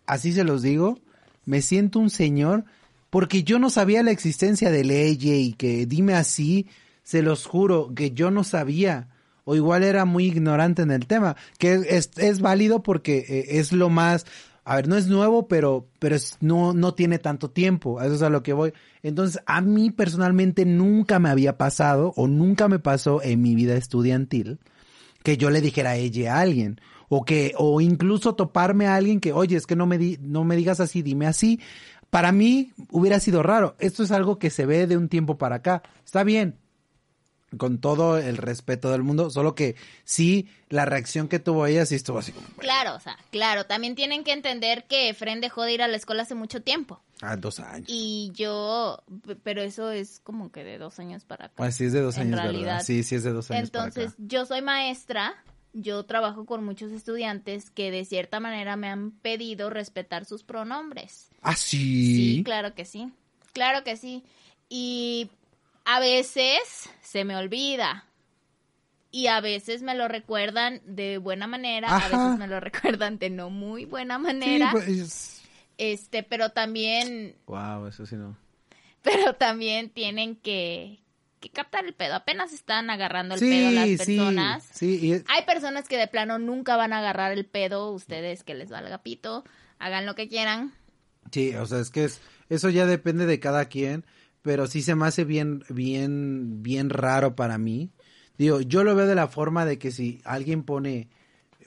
así 0.06 0.32
se 0.32 0.44
los 0.44 0.62
digo, 0.62 1.00
me 1.46 1.64
siento 1.64 1.98
un 1.98 2.12
señor 2.12 2.66
porque 3.10 3.44
yo 3.44 3.58
no 3.58 3.72
sabía 3.72 4.04
la 4.04 4.12
existencia 4.12 4.70
de 4.70 4.84
ley 4.84 5.18
y 5.20 5.54
que 5.54 5.88
dime 5.88 6.14
así, 6.14 6.68
se 7.02 7.24
los 7.24 7.48
juro 7.48 7.94
que 7.96 8.12
yo 8.12 8.30
no 8.30 8.44
sabía 8.44 9.08
o 9.46 9.56
igual 9.56 9.84
era 9.84 10.06
muy 10.06 10.26
ignorante 10.26 10.82
en 10.82 10.92
el 10.92 11.08
tema, 11.08 11.38
que 11.58 11.76
es, 11.88 12.12
es 12.18 12.42
válido 12.42 12.84
porque 12.84 13.20
eh, 13.30 13.46
es 13.60 13.72
lo 13.72 13.90
más, 13.90 14.26
a 14.66 14.76
ver, 14.76 14.88
no 14.88 14.98
es 14.98 15.08
nuevo, 15.08 15.48
pero, 15.48 15.88
pero 16.00 16.16
es, 16.16 16.38
no, 16.42 16.74
no 16.74 16.94
tiene 16.94 17.20
tanto 17.20 17.50
tiempo, 17.50 18.02
eso 18.02 18.16
es 18.16 18.22
a 18.22 18.30
lo 18.30 18.44
que 18.44 18.54
voy. 18.54 18.74
Entonces, 19.04 19.42
a 19.46 19.62
mí 19.62 19.92
personalmente 19.92 20.66
nunca 20.66 21.20
me 21.20 21.30
había 21.30 21.58
pasado 21.58 22.12
o 22.18 22.28
nunca 22.28 22.68
me 22.68 22.80
pasó 22.80 23.22
en 23.24 23.42
mi 23.42 23.56
vida 23.56 23.76
estudiantil 23.76 24.60
que 25.24 25.38
yo 25.38 25.50
le 25.50 25.62
dijera 25.62 25.92
a 25.92 25.96
ella 25.96 26.36
a 26.36 26.42
alguien 26.42 26.80
o 27.10 27.24
que 27.24 27.54
o 27.58 27.82
incluso 27.82 28.36
toparme 28.36 28.88
a 28.88 28.96
alguien 28.96 29.20
que, 29.20 29.34
oye, 29.34 29.58
es 29.58 29.68
que 29.68 29.76
no 29.76 29.86
me 29.86 29.98
di, 29.98 30.18
no 30.22 30.44
me 30.44 30.56
digas 30.56 30.80
así, 30.80 31.02
dime 31.02 31.28
así. 31.28 31.60
Para 32.10 32.32
mí 32.32 32.72
hubiera 32.92 33.20
sido 33.20 33.44
raro. 33.44 33.76
Esto 33.80 34.04
es 34.04 34.12
algo 34.12 34.40
que 34.40 34.50
se 34.50 34.66
ve 34.66 34.88
de 34.88 34.98
un 34.98 35.10
tiempo 35.10 35.38
para 35.38 35.58
acá. 35.58 35.84
Está 36.04 36.24
bien, 36.24 36.56
con 37.58 37.80
todo 37.80 38.18
el 38.18 38.38
respeto 38.38 38.92
del 38.92 39.04
mundo, 39.04 39.30
solo 39.30 39.56
que 39.56 39.76
sí, 40.04 40.50
la 40.70 40.86
reacción 40.86 41.28
que 41.28 41.40
tuvo 41.40 41.66
ella 41.66 41.86
sí 41.86 41.96
estuvo 41.96 42.20
así 42.20 42.32
como... 42.32 42.48
Claro, 42.58 42.96
o 42.96 43.00
sea, 43.00 43.18
claro, 43.32 43.66
también 43.66 43.96
tienen 43.96 44.24
que 44.24 44.34
entender 44.34 44.86
que 44.86 45.14
Fren 45.14 45.42
dejó 45.42 45.64
de 45.64 45.74
ir 45.74 45.82
a 45.82 45.88
la 45.88 45.98
escuela 45.98 46.24
hace 46.24 46.36
mucho 46.36 46.62
tiempo. 46.62 47.02
Ah, 47.22 47.38
dos 47.38 47.60
años. 47.60 47.88
Y 47.90 48.32
yo, 48.34 49.02
pero 49.44 49.62
eso 49.62 49.92
es 49.92 50.20
como 50.24 50.52
que 50.52 50.64
de 50.64 50.78
dos 50.78 51.00
años 51.00 51.24
para 51.24 51.46
acá. 51.46 51.64
Ah, 51.64 51.72
sí 51.72 51.86
es 51.86 51.94
de 51.94 52.02
dos 52.02 52.18
años, 52.18 52.40
realidad. 52.40 52.82
Sí, 52.84 53.04
sí 53.04 53.16
es 53.16 53.24
de 53.24 53.32
dos 53.32 53.50
años 53.52 53.64
Entonces, 53.64 54.14
yo 54.18 54.46
soy 54.46 54.62
maestra, 54.62 55.36
yo 55.74 56.04
trabajo 56.04 56.46
con 56.46 56.64
muchos 56.64 56.92
estudiantes 56.92 57.70
que 57.70 57.92
de 57.92 58.06
cierta 58.06 58.40
manera 58.40 58.76
me 58.76 58.90
han 58.90 59.12
pedido 59.12 59.70
respetar 59.70 60.26
sus 60.26 60.44
pronombres. 60.44 61.30
¿Ah, 61.42 61.56
sí? 61.56 62.38
Sí, 62.38 62.44
claro 62.44 62.74
que 62.76 62.86
sí, 62.86 63.12
claro 63.54 63.84
que 63.84 63.98
sí. 63.98 64.24
Y 64.70 65.30
a 65.86 66.00
veces 66.00 66.90
se 67.02 67.24
me 67.24 67.36
olvida. 67.36 68.06
Y 69.12 69.28
a 69.28 69.40
veces 69.40 69.82
me 69.82 69.96
lo 69.96 70.10
recuerdan 70.10 70.82
de 70.84 71.20
buena 71.20 71.48
manera, 71.48 71.88
a 71.88 72.10
veces 72.10 72.38
me 72.38 72.48
lo 72.48 72.60
recuerdan 72.60 73.18
de 73.18 73.30
no 73.30 73.50
muy 73.50 73.86
buena 73.86 74.18
manera. 74.18 74.72
Pues, 74.72 75.42
este, 75.78 76.22
pero 76.24 76.50
también. 76.50 77.38
Wow, 77.46 77.88
eso 77.88 78.06
sí 78.06 78.16
no. 78.16 78.36
Pero 79.02 79.36
también 79.36 79.90
tienen 79.90 80.36
que, 80.36 81.00
que 81.40 81.50
captar 81.50 81.86
el 81.86 81.94
pedo. 81.94 82.16
Apenas 82.16 82.52
están 82.52 82.90
agarrando 82.90 83.36
el 83.36 83.40
pedo 83.40 83.72
las 83.72 83.88
personas. 83.88 84.68
Sí, 84.74 85.00
sí. 85.00 85.24
Hay 85.28 85.46
personas 85.46 85.88
que 85.88 85.98
de 85.98 86.08
plano 86.08 86.38
nunca 86.38 86.76
van 86.76 86.92
a 86.92 87.00
agarrar 87.00 87.32
el 87.32 87.46
pedo. 87.46 87.92
Ustedes 87.92 88.44
que 88.44 88.54
les 88.54 88.70
valga 88.70 88.98
pito, 88.98 89.46
hagan 89.80 90.06
lo 90.06 90.16
que 90.16 90.28
quieran. 90.28 90.74
Sí, 91.32 91.56
o 91.56 91.66
sea, 91.66 91.80
es 91.80 91.90
que 91.90 92.06
es, 92.06 92.20
eso 92.50 92.70
ya 92.70 92.86
depende 92.86 93.26
de 93.26 93.40
cada 93.40 93.66
quien 93.66 94.06
pero 94.46 94.68
sí 94.68 94.84
se 94.84 94.94
me 94.94 95.08
hace 95.08 95.24
bien, 95.24 95.64
bien, 95.70 96.62
bien 96.62 96.92
raro 96.92 97.36
para 97.36 97.58
mí. 97.58 97.90
Digo, 98.38 98.62
yo 98.62 98.84
lo 98.84 98.94
veo 98.94 99.08
de 99.08 99.16
la 99.16 99.28
forma 99.28 99.66
de 99.66 99.80
que 99.80 99.90
si 99.90 100.22
alguien 100.24 100.62
pone, 100.62 101.10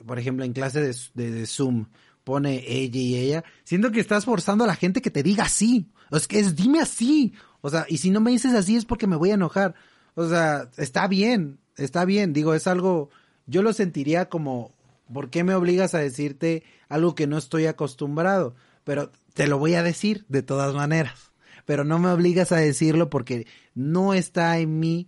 por 0.05 0.17
ejemplo, 0.17 0.45
en 0.45 0.53
clase 0.53 0.79
de, 0.79 1.31
de, 1.31 1.45
Zoom, 1.45 1.87
pone 2.23 2.63
ella 2.65 3.01
y 3.01 3.15
ella, 3.17 3.43
siento 3.65 3.91
que 3.91 3.99
estás 3.99 4.23
forzando 4.23 4.63
a 4.63 4.67
la 4.67 4.77
gente 4.77 5.01
que 5.01 5.11
te 5.11 5.23
diga 5.23 5.43
así. 5.43 5.91
Es 6.09 6.25
que 6.25 6.39
es, 6.39 6.55
dime 6.55 6.79
así. 6.79 7.33
O 7.59 7.69
sea, 7.69 7.85
y 7.89 7.97
si 7.97 8.11
no 8.11 8.21
me 8.21 8.31
dices 8.31 8.53
así 8.53 8.77
es 8.77 8.85
porque 8.85 9.07
me 9.07 9.17
voy 9.17 9.31
a 9.31 9.33
enojar. 9.33 9.75
O 10.15 10.29
sea, 10.29 10.71
está 10.77 11.09
bien, 11.09 11.59
está 11.75 12.05
bien. 12.05 12.31
Digo, 12.31 12.53
es 12.53 12.65
algo, 12.65 13.09
yo 13.45 13.61
lo 13.61 13.73
sentiría 13.73 14.29
como, 14.29 14.71
¿por 15.13 15.29
qué 15.29 15.43
me 15.43 15.53
obligas 15.53 15.95
a 15.95 15.99
decirte 15.99 16.63
algo 16.87 17.13
que 17.13 17.27
no 17.27 17.37
estoy 17.37 17.65
acostumbrado? 17.65 18.55
Pero 18.85 19.11
te 19.33 19.47
lo 19.47 19.57
voy 19.57 19.73
a 19.73 19.83
decir 19.83 20.23
de 20.29 20.43
todas 20.43 20.73
maneras 20.73 21.28
pero 21.69 21.83
no 21.83 21.99
me 21.99 22.09
obligas 22.09 22.51
a 22.51 22.55
decirlo 22.55 23.11
porque 23.11 23.45
no 23.75 24.15
está 24.15 24.57
en 24.57 24.79
mí, 24.79 25.07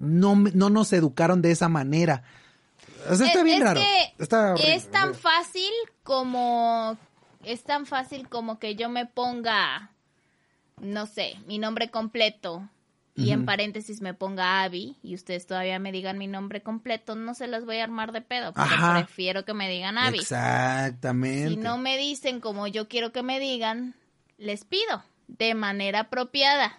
no, 0.00 0.34
no 0.34 0.68
nos 0.68 0.92
educaron 0.92 1.40
de 1.40 1.52
esa 1.52 1.68
manera. 1.68 2.24
O 3.08 3.14
sea, 3.14 3.28
está 3.28 3.44
bien 3.44 3.62
raro. 3.62 3.80
es 4.18 4.90
tan 4.90 5.14
fácil 5.14 5.70
como 6.02 6.98
es 7.44 7.62
tan 7.62 7.86
fácil 7.86 8.28
como 8.28 8.58
que 8.58 8.74
yo 8.74 8.88
me 8.88 9.06
ponga 9.06 9.92
no 10.80 11.06
sé, 11.06 11.36
mi 11.46 11.60
nombre 11.60 11.92
completo 11.92 12.68
y 13.14 13.30
en 13.30 13.44
paréntesis 13.44 14.00
me 14.00 14.14
ponga 14.14 14.64
Abby 14.64 14.96
y 15.00 15.14
ustedes 15.14 15.46
todavía 15.46 15.78
me 15.78 15.92
digan 15.92 16.18
mi 16.18 16.26
nombre 16.26 16.60
completo, 16.60 17.14
no 17.14 17.34
se 17.34 17.46
las 17.46 17.64
voy 17.64 17.78
a 17.78 17.84
armar 17.84 18.10
de 18.10 18.20
pedo, 18.20 18.52
porque 18.52 18.74
prefiero 18.94 19.44
que 19.44 19.54
me 19.54 19.70
digan 19.70 19.96
Abby. 19.96 20.18
Exactamente. 20.18 21.50
Si 21.50 21.56
no 21.56 21.78
me 21.78 21.96
dicen 21.96 22.40
como 22.40 22.66
yo 22.66 22.88
quiero 22.88 23.12
que 23.12 23.22
me 23.22 23.38
digan, 23.38 23.94
les 24.38 24.64
pido 24.64 25.04
de 25.28 25.54
manera 25.54 26.00
apropiada. 26.00 26.78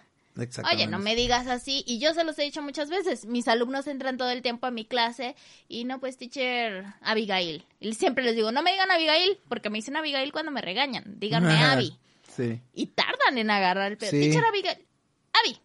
Oye, 0.70 0.86
no 0.86 0.98
me 0.98 1.16
digas 1.16 1.46
así. 1.46 1.82
Y 1.86 1.98
yo 1.98 2.12
se 2.12 2.24
los 2.24 2.38
he 2.38 2.42
dicho 2.42 2.60
muchas 2.60 2.90
veces. 2.90 3.24
Mis 3.24 3.48
alumnos 3.48 3.86
entran 3.86 4.18
todo 4.18 4.30
el 4.30 4.42
tiempo 4.42 4.66
a 4.66 4.70
mi 4.70 4.84
clase 4.84 5.34
y 5.66 5.84
no, 5.84 5.98
pues, 5.98 6.18
teacher 6.18 6.84
Abigail. 7.00 7.64
Y 7.80 7.94
siempre 7.94 8.22
les 8.22 8.36
digo, 8.36 8.52
no 8.52 8.62
me 8.62 8.72
digan 8.72 8.90
Abigail, 8.90 9.38
porque 9.48 9.70
me 9.70 9.78
dicen 9.78 9.96
Abigail 9.96 10.32
cuando 10.32 10.52
me 10.52 10.60
regañan. 10.60 11.04
Díganme 11.18 11.54
Abby. 11.64 11.96
Sí. 12.36 12.60
Y 12.74 12.88
tardan 12.88 13.38
en 13.38 13.50
agarrar 13.50 13.92
el 13.92 13.98
pedo. 13.98 14.10
Teacher 14.10 14.44
Abigail. 14.44 14.86
Abby. 15.32 15.58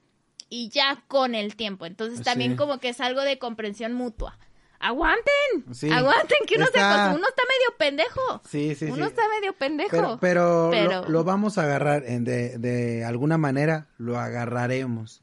Y 0.50 0.70
ya 0.70 1.04
con 1.08 1.36
el 1.36 1.56
tiempo. 1.56 1.86
Entonces 1.86 2.24
también 2.24 2.56
como 2.56 2.80
que 2.80 2.90
es 2.90 3.02
algo 3.02 3.22
de 3.22 3.38
comprensión 3.40 3.94
mutua 3.94 4.38
aguanten, 4.82 5.92
aguanten, 5.92 6.38
que 6.48 6.56
uno, 6.56 6.66
está... 6.66 7.14
uno 7.16 7.28
está 7.28 7.44
medio 7.44 7.78
pendejo. 7.78 8.42
Sí, 8.50 8.76
sí, 8.76 8.86
uno 8.86 9.06
está 9.06 9.24
medio 9.30 9.54
pendejo. 9.54 10.18
Pero, 10.20 10.72
Lo, 11.08 11.24
vamos 11.24 11.58
a 11.58 11.64
agarrar, 11.64 12.04
de, 12.04 12.58
de 12.58 13.06
alguna 13.06 13.38
manera 13.38 13.88
lo 13.98 14.20
agarraremos. 14.20 15.22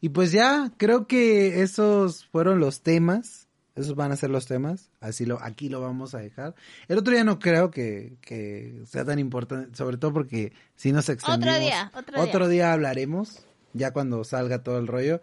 Y 0.00 0.10
pues 0.10 0.32
ya, 0.32 0.70
creo 0.76 1.06
que 1.06 1.62
esos 1.62 2.26
fueron 2.26 2.60
los 2.60 2.82
temas. 2.82 3.48
Esos 3.74 3.94
van 3.94 4.10
a 4.10 4.16
ser 4.16 4.30
los 4.30 4.46
temas. 4.46 4.90
Así 5.00 5.26
lo, 5.26 5.42
aquí 5.42 5.68
lo 5.68 5.80
vamos 5.80 6.14
a 6.14 6.18
dejar. 6.18 6.54
El 6.88 6.98
otro 6.98 7.12
día 7.12 7.24
no 7.24 7.38
creo 7.38 7.70
que, 7.70 8.16
que 8.22 8.82
sea 8.86 9.04
tan 9.04 9.18
importante, 9.18 9.76
sobre 9.76 9.98
todo 9.98 10.12
porque 10.12 10.52
si 10.76 10.92
nos 10.92 11.08
extendimos. 11.08 11.54
Otro 11.54 11.60
día, 11.60 11.92
otro, 11.94 12.22
otro 12.22 12.48
día 12.48 12.72
hablaremos, 12.72 13.46
ya 13.72 13.92
cuando 13.92 14.24
salga 14.24 14.62
todo 14.62 14.78
el 14.78 14.86
rollo. 14.86 15.20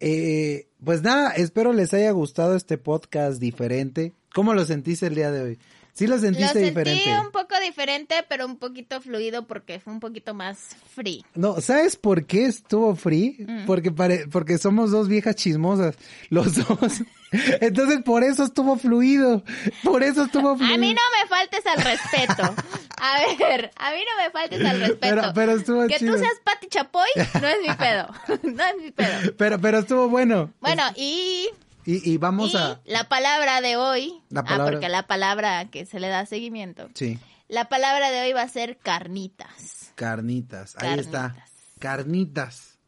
Eh, 0.00 0.68
pues 0.84 1.02
nada, 1.02 1.32
espero 1.32 1.72
les 1.72 1.92
haya 1.94 2.10
gustado 2.12 2.54
este 2.56 2.78
podcast 2.78 3.40
diferente. 3.40 4.12
¿Cómo 4.34 4.54
lo 4.54 4.64
sentiste 4.64 5.06
el 5.06 5.14
día 5.14 5.30
de 5.30 5.42
hoy? 5.42 5.58
Sí 5.92 6.06
lo 6.06 6.16
sentiste 6.18 6.60
diferente. 6.60 7.02
Sentí 7.02 7.26
un 7.26 7.32
poco 7.32 7.56
diferente, 7.60 8.14
pero 8.28 8.46
un 8.46 8.56
poquito 8.56 9.00
fluido 9.00 9.48
porque 9.48 9.80
fue 9.80 9.92
un 9.92 9.98
poquito 9.98 10.32
más 10.32 10.76
free. 10.94 11.24
No, 11.34 11.60
¿sabes 11.60 11.96
por 11.96 12.24
qué 12.24 12.46
estuvo 12.46 12.94
free? 12.94 13.36
Mm. 13.40 13.66
Porque 13.66 13.90
porque 14.30 14.58
somos 14.58 14.92
dos 14.92 15.08
viejas 15.08 15.34
chismosas, 15.34 15.96
los 16.30 16.54
dos. 16.54 17.02
Entonces 17.30 18.02
por 18.02 18.24
eso 18.24 18.44
estuvo 18.44 18.76
fluido. 18.76 19.42
Por 19.82 20.02
eso 20.02 20.24
estuvo 20.24 20.56
fluido. 20.56 20.74
A 20.74 20.78
mí 20.78 20.94
no 20.94 21.00
me 21.20 21.28
faltes 21.28 21.66
al 21.66 21.82
respeto. 21.82 22.54
A 23.00 23.18
ver, 23.20 23.70
a 23.76 23.92
mí 23.92 23.98
no 23.98 24.24
me 24.24 24.30
faltes 24.30 24.64
al 24.64 24.80
respeto. 24.80 24.98
Pero, 25.00 25.22
pero 25.34 25.52
estuvo 25.52 25.86
Que 25.86 25.98
tú 25.98 26.18
seas 26.18 26.34
Pati 26.44 26.66
Chapoy 26.68 27.08
no 27.40 27.46
es 27.46 27.58
mi 27.66 27.74
pedo. 27.74 28.08
No 28.42 28.64
es 28.64 28.76
mi 28.82 28.90
pedo. 28.90 29.32
Pero, 29.36 29.60
pero 29.60 29.78
estuvo 29.78 30.08
bueno. 30.08 30.52
Bueno, 30.60 30.82
y 30.96 31.48
y, 31.90 32.18
vamos 32.18 32.54
a... 32.54 32.82
La 32.84 33.08
palabra 33.08 33.62
de 33.62 33.78
hoy... 33.78 34.20
La 34.28 34.40
Ah, 34.46 34.58
porque 34.70 34.90
la 34.90 35.06
palabra 35.06 35.70
que 35.70 35.86
se 35.86 35.98
le 36.00 36.08
da 36.08 36.26
seguimiento. 36.26 36.90
Sí. 36.92 37.18
La 37.48 37.70
palabra 37.70 38.10
de 38.10 38.20
hoy 38.20 38.34
va 38.34 38.42
a 38.42 38.48
ser 38.48 38.76
carnitas. 38.76 39.92
Carnitas, 39.94 40.76
ahí 40.76 40.98
está. 40.98 41.34
Carnitas. 41.78 42.78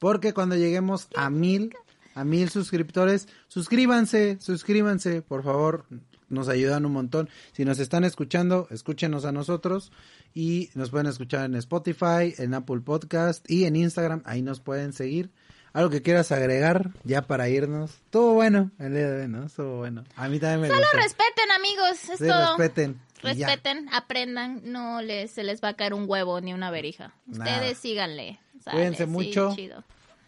Porque 0.00 0.34
cuando 0.34 0.56
lleguemos 0.56 1.06
a 1.14 1.30
mil, 1.30 1.72
a 2.14 2.24
mil 2.24 2.50
suscriptores, 2.50 3.28
suscríbanse, 3.48 4.38
suscríbanse, 4.40 5.22
por 5.22 5.42
favor, 5.42 5.86
nos 6.28 6.48
ayudan 6.48 6.86
un 6.86 6.92
montón. 6.92 7.28
Si 7.52 7.64
nos 7.64 7.78
están 7.78 8.04
escuchando, 8.04 8.66
escúchenos 8.70 9.24
a 9.24 9.32
nosotros 9.32 9.92
y 10.34 10.70
nos 10.74 10.90
pueden 10.90 11.06
escuchar 11.06 11.44
en 11.44 11.56
Spotify, 11.56 12.34
en 12.38 12.54
Apple 12.54 12.80
Podcast 12.80 13.48
y 13.50 13.64
en 13.64 13.76
Instagram, 13.76 14.22
ahí 14.24 14.42
nos 14.42 14.60
pueden 14.60 14.92
seguir. 14.92 15.30
¿Algo 15.72 15.90
que 15.90 16.02
quieras 16.02 16.32
agregar 16.32 16.90
ya 17.04 17.22
para 17.22 17.48
irnos? 17.48 18.00
Todo 18.10 18.32
bueno 18.32 18.72
el 18.80 18.92
día 18.92 19.08
de 19.08 19.22
hoy, 19.22 19.28
¿no? 19.28 19.48
Todo 19.48 19.76
bueno. 19.76 20.02
A 20.16 20.28
mí 20.28 20.40
también 20.40 20.62
me 20.62 20.68
Solo 20.68 20.86
respeten, 20.94 21.50
amigos, 21.52 22.08
es 22.08 22.18
todo. 22.18 22.56
respeten. 22.56 23.00
Respeten, 23.22 23.88
aprendan, 23.92 24.62
no 24.64 25.02
les, 25.02 25.30
se 25.30 25.44
les 25.44 25.62
va 25.62 25.68
a 25.68 25.74
caer 25.74 25.94
un 25.94 26.06
huevo 26.08 26.40
ni 26.40 26.54
una 26.54 26.70
verija. 26.70 27.14
Ustedes 27.28 27.78
síganle. 27.78 28.40
Cuídense 28.64 29.06
mucho. 29.06 29.54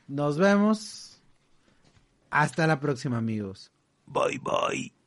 Nos 0.06 0.38
vemos. 0.38 1.11
Hasta 2.32 2.66
la 2.66 2.80
próxima, 2.80 3.18
amigos. 3.18 3.70
Bye, 4.06 4.38
bye. 4.42 5.01